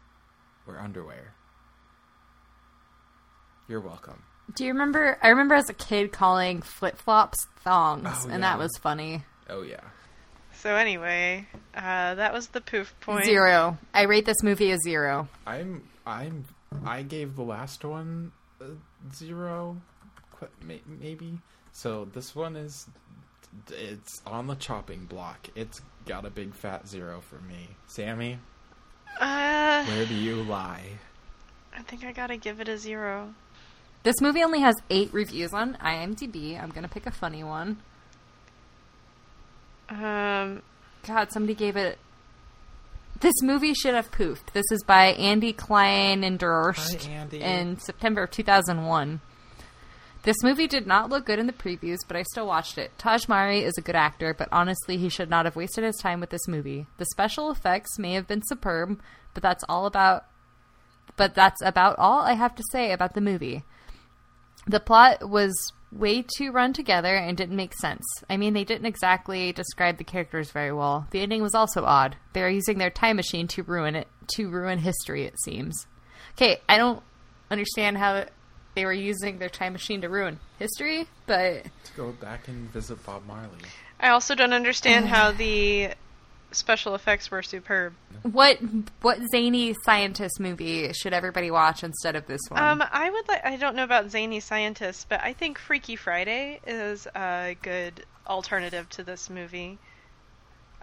were 0.65 0.79
underwear. 0.79 1.35
You're 3.67 3.81
welcome. 3.81 4.23
Do 4.55 4.65
you 4.65 4.71
remember? 4.73 5.17
I 5.21 5.27
remember 5.29 5.53
as 5.55 5.69
a 5.69 5.73
kid 5.75 6.11
calling 6.11 6.61
flip 6.63 6.97
flops 6.97 7.47
thongs, 7.63 8.07
Oh, 8.07 8.23
and 8.23 8.31
yeah. 8.31 8.39
that 8.39 8.57
was 8.57 8.75
funny. 8.81 9.23
Oh 9.47 9.61
yeah. 9.61 9.81
So 10.61 10.75
anyway, 10.75 11.47
uh, 11.75 12.15
that 12.15 12.33
was 12.33 12.47
the 12.47 12.61
poof 12.61 12.93
point. 12.99 13.25
Zero. 13.25 13.77
I 13.93 14.03
rate 14.03 14.25
this 14.25 14.43
movie 14.43 14.71
a 14.71 14.77
zero. 14.77 15.27
I'm 15.47 15.83
I'm 16.05 16.45
I 16.85 17.01
gave 17.03 17.35
the 17.35 17.43
last 17.43 17.85
one 17.85 18.31
a 18.59 18.71
zero, 19.15 19.77
maybe. 20.99 21.39
So 21.71 22.05
this 22.13 22.35
one 22.35 22.55
is 22.55 22.87
it's 23.71 24.21
on 24.27 24.47
the 24.47 24.55
chopping 24.55 25.05
block. 25.05 25.47
It's 25.55 25.81
got 26.05 26.25
a 26.25 26.29
big 26.29 26.53
fat 26.53 26.87
zero 26.87 27.21
for 27.21 27.39
me. 27.47 27.69
Sammy, 27.87 28.37
Uh, 29.19 29.85
where 29.85 30.05
do 30.05 30.13
you 30.13 30.43
lie? 30.43 30.83
I 31.75 31.81
think 31.83 32.03
I 32.03 32.11
gotta 32.11 32.35
give 32.37 32.59
it 32.59 32.67
a 32.67 32.77
zero. 32.77 33.33
This 34.03 34.19
movie 34.21 34.43
only 34.43 34.59
has 34.61 34.75
eight 34.89 35.13
reviews 35.13 35.53
on 35.53 35.77
IMDb. 35.81 36.61
I'm 36.61 36.69
gonna 36.69 36.87
pick 36.89 37.05
a 37.05 37.11
funny 37.11 37.43
one. 37.43 37.77
Um, 39.89 40.61
God, 41.07 41.31
somebody 41.31 41.55
gave 41.55 41.75
it. 41.75 41.97
This 43.19 43.41
movie 43.41 43.73
should 43.73 43.95
have 43.95 44.11
poofed. 44.11 44.53
This 44.53 44.71
is 44.71 44.83
by 44.83 45.07
Andy 45.07 45.51
Klein 45.51 46.23
and 46.23 46.39
Durst 46.39 47.05
Hi, 47.05 47.11
Andy. 47.11 47.41
in 47.41 47.79
September 47.79 48.23
of 48.23 48.31
2001. 48.31 49.19
This 50.23 50.43
movie 50.43 50.67
did 50.67 50.85
not 50.85 51.09
look 51.09 51.25
good 51.25 51.39
in 51.39 51.47
the 51.47 51.53
previews, 51.53 51.99
but 52.07 52.15
I 52.17 52.23
still 52.23 52.45
watched 52.45 52.77
it. 52.77 52.91
Tahj 52.97 53.27
Mowry 53.27 53.63
is 53.63 53.77
a 53.77 53.81
good 53.81 53.95
actor, 53.95 54.33
but 54.33 54.49
honestly, 54.51 54.97
he 54.97 55.09
should 55.09 55.29
not 55.29 55.45
have 55.45 55.55
wasted 55.55 55.83
his 55.83 55.95
time 55.97 56.19
with 56.19 56.29
this 56.29 56.47
movie. 56.47 56.87
The 56.97 57.05
special 57.05 57.51
effects 57.51 57.97
may 57.97 58.13
have 58.13 58.27
been 58.27 58.41
superb, 58.45 58.99
but 59.33 59.43
that's 59.43 59.63
all 59.69 59.85
about. 59.85 60.25
But 61.15 61.35
that's 61.35 61.61
about 61.61 61.97
all 61.97 62.21
I 62.21 62.33
have 62.33 62.55
to 62.55 62.63
say 62.71 62.91
about 62.91 63.13
the 63.13 63.21
movie. 63.21 63.63
The 64.67 64.79
plot 64.79 65.29
was 65.29 65.73
way 65.91 66.23
too 66.37 66.51
run 66.51 66.73
together 66.73 67.15
and 67.15 67.35
didn't 67.37 67.55
make 67.55 67.73
sense. 67.73 68.03
I 68.29 68.37
mean, 68.37 68.53
they 68.53 68.63
didn't 68.63 68.85
exactly 68.85 69.51
describe 69.51 69.97
the 69.97 70.03
characters 70.03 70.51
very 70.51 70.71
well. 70.71 71.07
The 71.11 71.21
ending 71.21 71.41
was 71.41 71.55
also 71.55 71.83
odd. 71.83 72.15
They 72.33 72.43
are 72.43 72.49
using 72.49 72.77
their 72.77 72.89
time 72.89 73.15
machine 73.15 73.47
to 73.49 73.63
ruin 73.63 73.95
it, 73.95 74.07
to 74.35 74.49
ruin 74.49 74.79
history, 74.79 75.25
it 75.25 75.39
seems. 75.41 75.87
Okay, 76.35 76.61
I 76.69 76.77
don't 76.77 77.01
understand 77.49 77.97
how 77.97 78.25
they 78.75 78.85
were 78.85 78.93
using 78.93 79.39
their 79.39 79.49
time 79.49 79.73
machine 79.73 80.01
to 80.01 80.09
ruin 80.09 80.39
history, 80.59 81.07
but 81.25 81.63
To 81.63 81.93
go 81.97 82.11
back 82.11 82.47
and 82.47 82.71
visit 82.71 83.03
Bob 83.05 83.25
Marley. 83.25 83.49
I 83.99 84.09
also 84.09 84.35
don't 84.35 84.53
understand 84.53 85.07
how 85.07 85.31
the 85.31 85.91
special 86.51 86.95
effects 86.95 87.29
were 87.31 87.41
superb. 87.43 87.93
what 88.23 88.57
what 89.01 89.19
zany 89.31 89.75
scientist 89.85 90.39
movie 90.39 90.91
should 90.93 91.13
everybody 91.13 91.51
watch 91.51 91.83
instead 91.83 92.15
of 92.15 92.25
this 92.27 92.41
one? 92.49 92.61
Um, 92.63 92.83
I 92.91 93.09
would 93.09 93.27
like. 93.27 93.45
I 93.45 93.55
don't 93.57 93.75
know 93.75 93.83
about 93.83 94.09
zany 94.09 94.39
scientists, 94.39 95.05
but 95.07 95.21
I 95.23 95.33
think 95.33 95.57
Freaky 95.57 95.95
Friday 95.95 96.59
is 96.65 97.07
a 97.15 97.55
good 97.61 98.05
alternative 98.27 98.89
to 98.89 99.03
this 99.03 99.29
movie. 99.29 99.77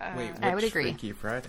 Uh, 0.00 0.12
Wait, 0.16 0.32
which 0.34 0.42
I 0.42 0.54
would 0.54 0.64
agree. 0.64 0.82
Freaky 0.84 1.12
Friday? 1.12 1.48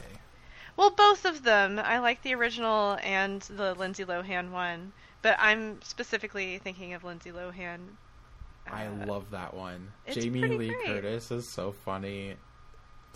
Well, 0.78 0.92
both 0.92 1.26
of 1.26 1.44
them. 1.44 1.80
I 1.80 2.00
like 2.00 2.22
the 2.22 2.36
original 2.36 2.98
and 3.04 3.42
the 3.42 3.74
Lindsay 3.74 4.06
Lohan 4.06 4.52
one, 4.52 4.94
but 5.22 5.36
I'm 5.40 5.82
specifically 5.82 6.60
thinking 6.60 6.94
of 6.94 7.04
Lindsay 7.04 7.32
Lohan. 7.32 7.80
I 8.70 8.86
Uh, 8.88 9.06
love 9.06 9.32
that 9.32 9.54
one. 9.54 9.92
it's 10.06 10.18
Jamie 10.18 10.42
Lee 10.46 10.68
great. 10.68 10.86
Curtis 10.86 11.32
is 11.32 11.52
so 11.52 11.72
funny. 11.72 12.36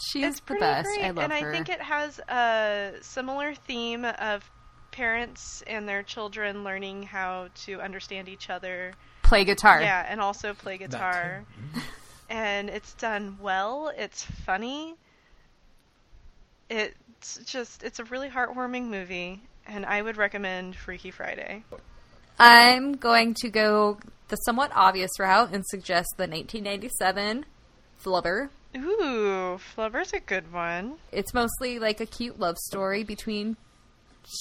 She's 0.02 0.26
it's 0.26 0.40
the 0.40 0.46
pretty 0.46 0.60
best. 0.62 0.86
great, 0.86 1.06
I 1.06 1.12
love 1.12 1.32
and 1.32 1.34
her. 1.34 1.50
I 1.50 1.52
think 1.52 1.70
it 1.70 1.82
has 1.82 2.20
a 2.20 2.94
similar 3.02 3.54
theme 3.54 4.06
of 4.06 4.50
parents 4.92 5.64
and 5.68 5.88
their 5.88 6.04
children 6.04 6.64
learning 6.64 7.04
how 7.04 7.48
to 7.66 7.82
understand 7.82 8.30
each 8.30 8.50
other. 8.50 8.94
Play 9.24 9.46
guitar. 9.46 9.82
Yeah, 9.82 10.06
and 10.08 10.20
also 10.20 10.54
play 10.54 10.78
guitar. 10.78 11.46
and 12.30 12.70
it's 12.70 12.94
done 12.96 13.38
well. 13.42 13.92
It's 13.96 14.24
funny. 14.24 14.96
It's 16.70 17.40
just 17.46 17.84
it's 17.84 18.00
a 18.00 18.04
really 18.06 18.30
heartwarming 18.30 18.86
movie, 18.86 19.42
and 19.68 19.86
I 19.86 20.02
would 20.02 20.18
recommend 20.18 20.76
Freaky 20.76 21.12
Friday. 21.12 21.64
I'm 22.40 22.94
going 22.94 23.36
to 23.42 23.50
go 23.50 24.00
the 24.30 24.38
somewhat 24.38 24.72
obvious 24.74 25.12
route 25.20 25.54
and 25.54 25.66
suggest 25.68 26.10
the 26.18 26.24
1997 26.24 27.46
Flubber. 28.04 28.50
Ooh, 28.76 29.60
Flubber's 29.76 30.14
a 30.14 30.20
good 30.20 30.52
one. 30.54 30.96
It's 31.12 31.34
mostly 31.34 31.78
like 31.80 32.00
a 32.00 32.06
cute 32.06 32.40
love 32.40 32.58
story 32.58 33.04
between 33.04 33.58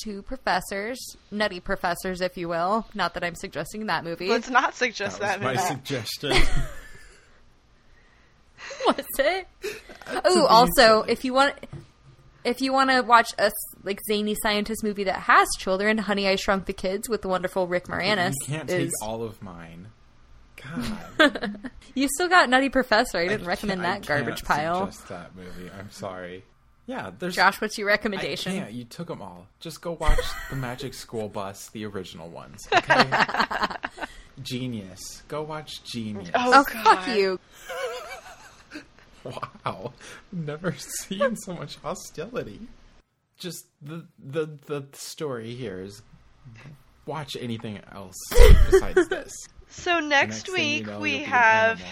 two 0.03 0.23
professors, 0.23 1.17
nutty 1.31 1.59
professors, 1.59 2.21
if 2.21 2.37
you 2.37 2.49
will. 2.49 2.87
Not 2.95 3.15
that 3.15 3.25
I'm 3.25 3.35
suggesting 3.35 3.87
that 3.87 4.05
movie. 4.05 4.29
Let's 4.29 4.51
not 4.51 4.75
suggest 4.77 5.19
That 5.21 5.41
that, 5.41 5.47
was 5.49 5.57
my 5.57 5.63
movie. 5.63 5.75
suggestion. 5.75 6.33
Was 8.87 9.05
it? 9.19 9.49
To 9.63 10.23
Oh, 10.25 10.47
also, 10.47 11.03
if 11.03 11.25
you 11.25 11.33
want, 11.33 11.55
if 12.45 12.61
you 12.61 12.73
want 12.73 12.91
to 12.91 13.01
watch 13.01 13.33
a 13.39 13.51
like 13.85 13.99
zany 14.07 14.37
scientist 14.43 14.83
movie 14.85 15.05
that 15.05 15.21
has 15.21 15.49
children, 15.59 15.99
Honey, 15.99 16.29
I 16.29 16.37
Shrunk 16.37 16.67
the 16.67 16.73
Kids 16.73 17.09
with 17.09 17.23
the 17.23 17.29
wonderful 17.29 17.67
Rick 17.67 17.87
Moranis 17.87 18.33
you 18.43 18.47
can't 18.47 18.71
is. 18.71 18.91
take 18.91 19.09
all 19.09 19.23
of 19.23 19.43
mine. 19.43 19.89
God. 20.63 21.71
You 21.95 22.09
still 22.15 22.29
got 22.29 22.49
Nutty 22.49 22.69
Professor. 22.69 23.19
I 23.19 23.27
didn't 23.27 23.47
I 23.47 23.49
recommend 23.49 23.83
that 23.83 23.97
I 23.97 24.07
garbage 24.07 24.45
can't 24.45 24.47
pile. 24.47 24.87
Just 24.87 25.09
that 25.09 25.35
movie. 25.35 25.69
I'm 25.77 25.91
sorry. 25.91 26.45
Yeah, 26.87 27.11
there's 27.19 27.35
Josh, 27.35 27.61
what's 27.61 27.77
your 27.79 27.89
recommendation? 27.89 28.53
can't. 28.53 28.73
You 28.73 28.85
took 28.85 29.09
them 29.09 29.21
all. 29.21 29.47
Just 29.59 29.81
go 29.81 29.93
watch 30.01 30.21
the 30.51 30.57
Magic 30.57 30.95
School 30.95 31.29
Bus, 31.29 31.69
the 31.71 31.85
original 31.87 32.29
ones. 32.29 32.61
Okay. 32.73 33.11
Genius. 34.43 35.23
Go 35.29 35.43
watch 35.43 35.83
Genius. 35.85 36.31
Oh, 36.35 36.53
Oh, 36.61 36.65
God. 36.73 36.85
fuck 36.85 37.09
you. 37.17 37.39
Wow. 39.25 39.93
Never 40.33 40.73
seen 40.79 41.37
so 41.37 41.53
much 41.55 41.77
hostility. 41.77 42.61
Just 43.39 43.67
the 43.83 44.07
the 44.19 44.59
the 44.67 44.85
story 44.93 45.55
here 45.55 45.81
is 45.83 46.01
watch 47.05 47.37
anything 47.39 47.81
else 47.93 48.15
besides 48.71 49.09
this. 49.09 49.33
So 49.71 50.01
The 50.01 50.07
next, 50.07 50.53
week 50.53 50.81
you 50.81 50.87
know, 50.93 51.01
we 51.01 51.11
you'll 51.11 51.19
be 51.21 51.25
an 51.25 51.31
have 51.31 51.83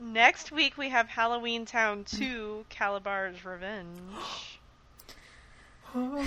next 0.00 0.52
week 0.52 0.76
we 0.76 0.90
have 0.90 1.08
Halloween 1.08 1.64
Town 1.64 2.04
2 2.04 2.66
Kalabar's 2.70 3.44
Revenge. 3.44 4.60
I'm 5.94 6.26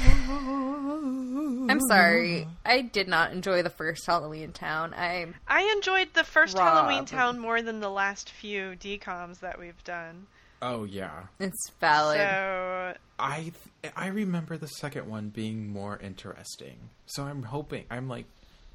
sorry. 1.87 2.47
I 2.65 2.81
did 2.81 3.07
not 3.07 3.31
enjoy 3.31 3.61
the 3.61 3.69
first 3.69 4.05
Halloween 4.05 4.51
Town. 4.51 4.93
I 4.95 5.27
I 5.47 5.71
enjoyed 5.75 6.09
the 6.13 6.23
first 6.23 6.57
Rob. 6.57 6.67
Halloween 6.67 7.05
Town 7.05 7.39
more 7.39 7.61
than 7.61 7.79
the 7.79 7.89
last 7.89 8.31
few 8.31 8.75
DComs 8.79 9.39
that 9.41 9.59
we've 9.59 9.83
done. 9.83 10.25
Oh 10.61 10.85
yeah, 10.85 11.23
it's 11.39 11.69
valid. 11.79 12.17
So 12.17 12.93
I 13.19 13.51
th- 13.83 13.93
I 13.95 14.07
remember 14.07 14.57
the 14.57 14.67
second 14.67 15.07
one 15.07 15.29
being 15.29 15.69
more 15.69 15.99
interesting. 15.99 16.89
So 17.05 17.23
I'm 17.23 17.43
hoping 17.43 17.85
I'm 17.91 18.09
like 18.09 18.25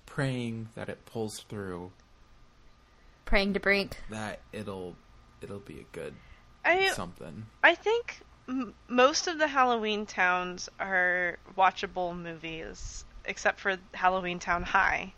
praying 0.06 0.68
that 0.74 0.88
it 0.88 1.04
pulls 1.06 1.40
through. 1.40 1.92
Praying 3.24 3.54
to 3.54 3.60
Brink. 3.60 3.96
That 4.10 4.40
it'll 4.52 4.96
it'll 5.40 5.58
be 5.60 5.80
a 5.80 5.96
good 5.96 6.14
I 6.64 6.88
something. 6.88 7.46
I 7.62 7.74
think 7.74 8.20
m- 8.48 8.74
most 8.88 9.26
of 9.26 9.38
the 9.38 9.48
Halloween 9.48 10.06
towns 10.06 10.68
are 10.78 11.38
watchable 11.56 12.16
movies, 12.16 13.04
except 13.24 13.60
for 13.60 13.76
Halloween 13.92 14.38
Town 14.38 14.62
High, 14.62 15.12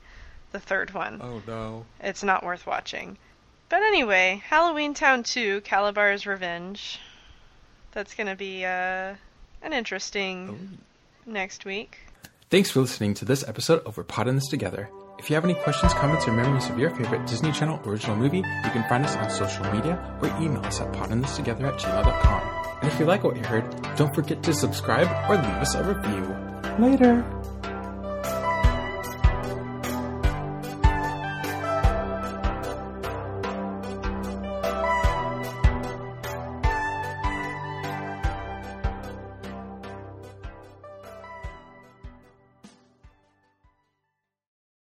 the 0.53 0.61
third 0.61 0.95
one. 0.95 1.21
Oh 1.23 1.43
no. 1.47 1.87
It's 2.01 2.23
not 2.23 2.45
worth 2.45 2.67
watching. 2.67 3.19
But 3.69 3.83
anyway, 3.83 4.41
Halloween 4.45 4.95
Town 4.95 5.25
2, 5.25 5.63
Kalabar's 5.63 6.25
Revenge. 6.25 7.01
That's 7.91 8.15
going 8.15 8.29
to 8.29 8.37
be 8.37 8.65
uh, 8.65 9.15
an 9.61 9.73
interesting 9.73 10.79
next 11.27 11.65
week. 11.65 11.99
Thanks 12.49 12.71
for 12.71 12.81
listening 12.81 13.15
to 13.15 13.25
this 13.25 13.43
episode 13.49 13.83
of 13.87 13.97
We're 13.97 14.05
Potting 14.05 14.37
This 14.37 14.47
Together. 14.47 14.89
If 15.19 15.29
you 15.29 15.35
have 15.35 15.43
any 15.43 15.55
questions, 15.55 15.93
comments, 15.95 16.29
or 16.29 16.33
memories 16.33 16.71
of 16.71 16.79
your 16.79 16.91
favorite 16.91 17.27
Disney 17.27 17.51
Channel 17.51 17.81
original 17.85 18.15
movie, 18.15 18.37
you 18.37 18.71
can 18.71 18.89
find 18.89 19.05
us 19.05 19.17
on 19.17 19.29
social 19.31 19.65
media 19.73 19.99
or 20.23 20.29
email 20.41 20.65
us 20.65 20.81
at 20.81 20.93
pottingthistogether 20.93 21.65
at 21.65 21.81
gmail.com. 21.81 22.79
And 22.83 22.93
if 22.93 23.01
you 23.01 23.05
like 23.05 23.25
what 23.25 23.35
you 23.35 23.43
heard, 23.43 23.65
don't 23.97 24.15
forget 24.15 24.45
to 24.45 24.55
subscribe 24.55 25.09
or 25.29 25.35
leave 25.35 25.45
us 25.45 25.75
a 25.75 25.83
review. 25.83 26.37
Later! 26.79 27.25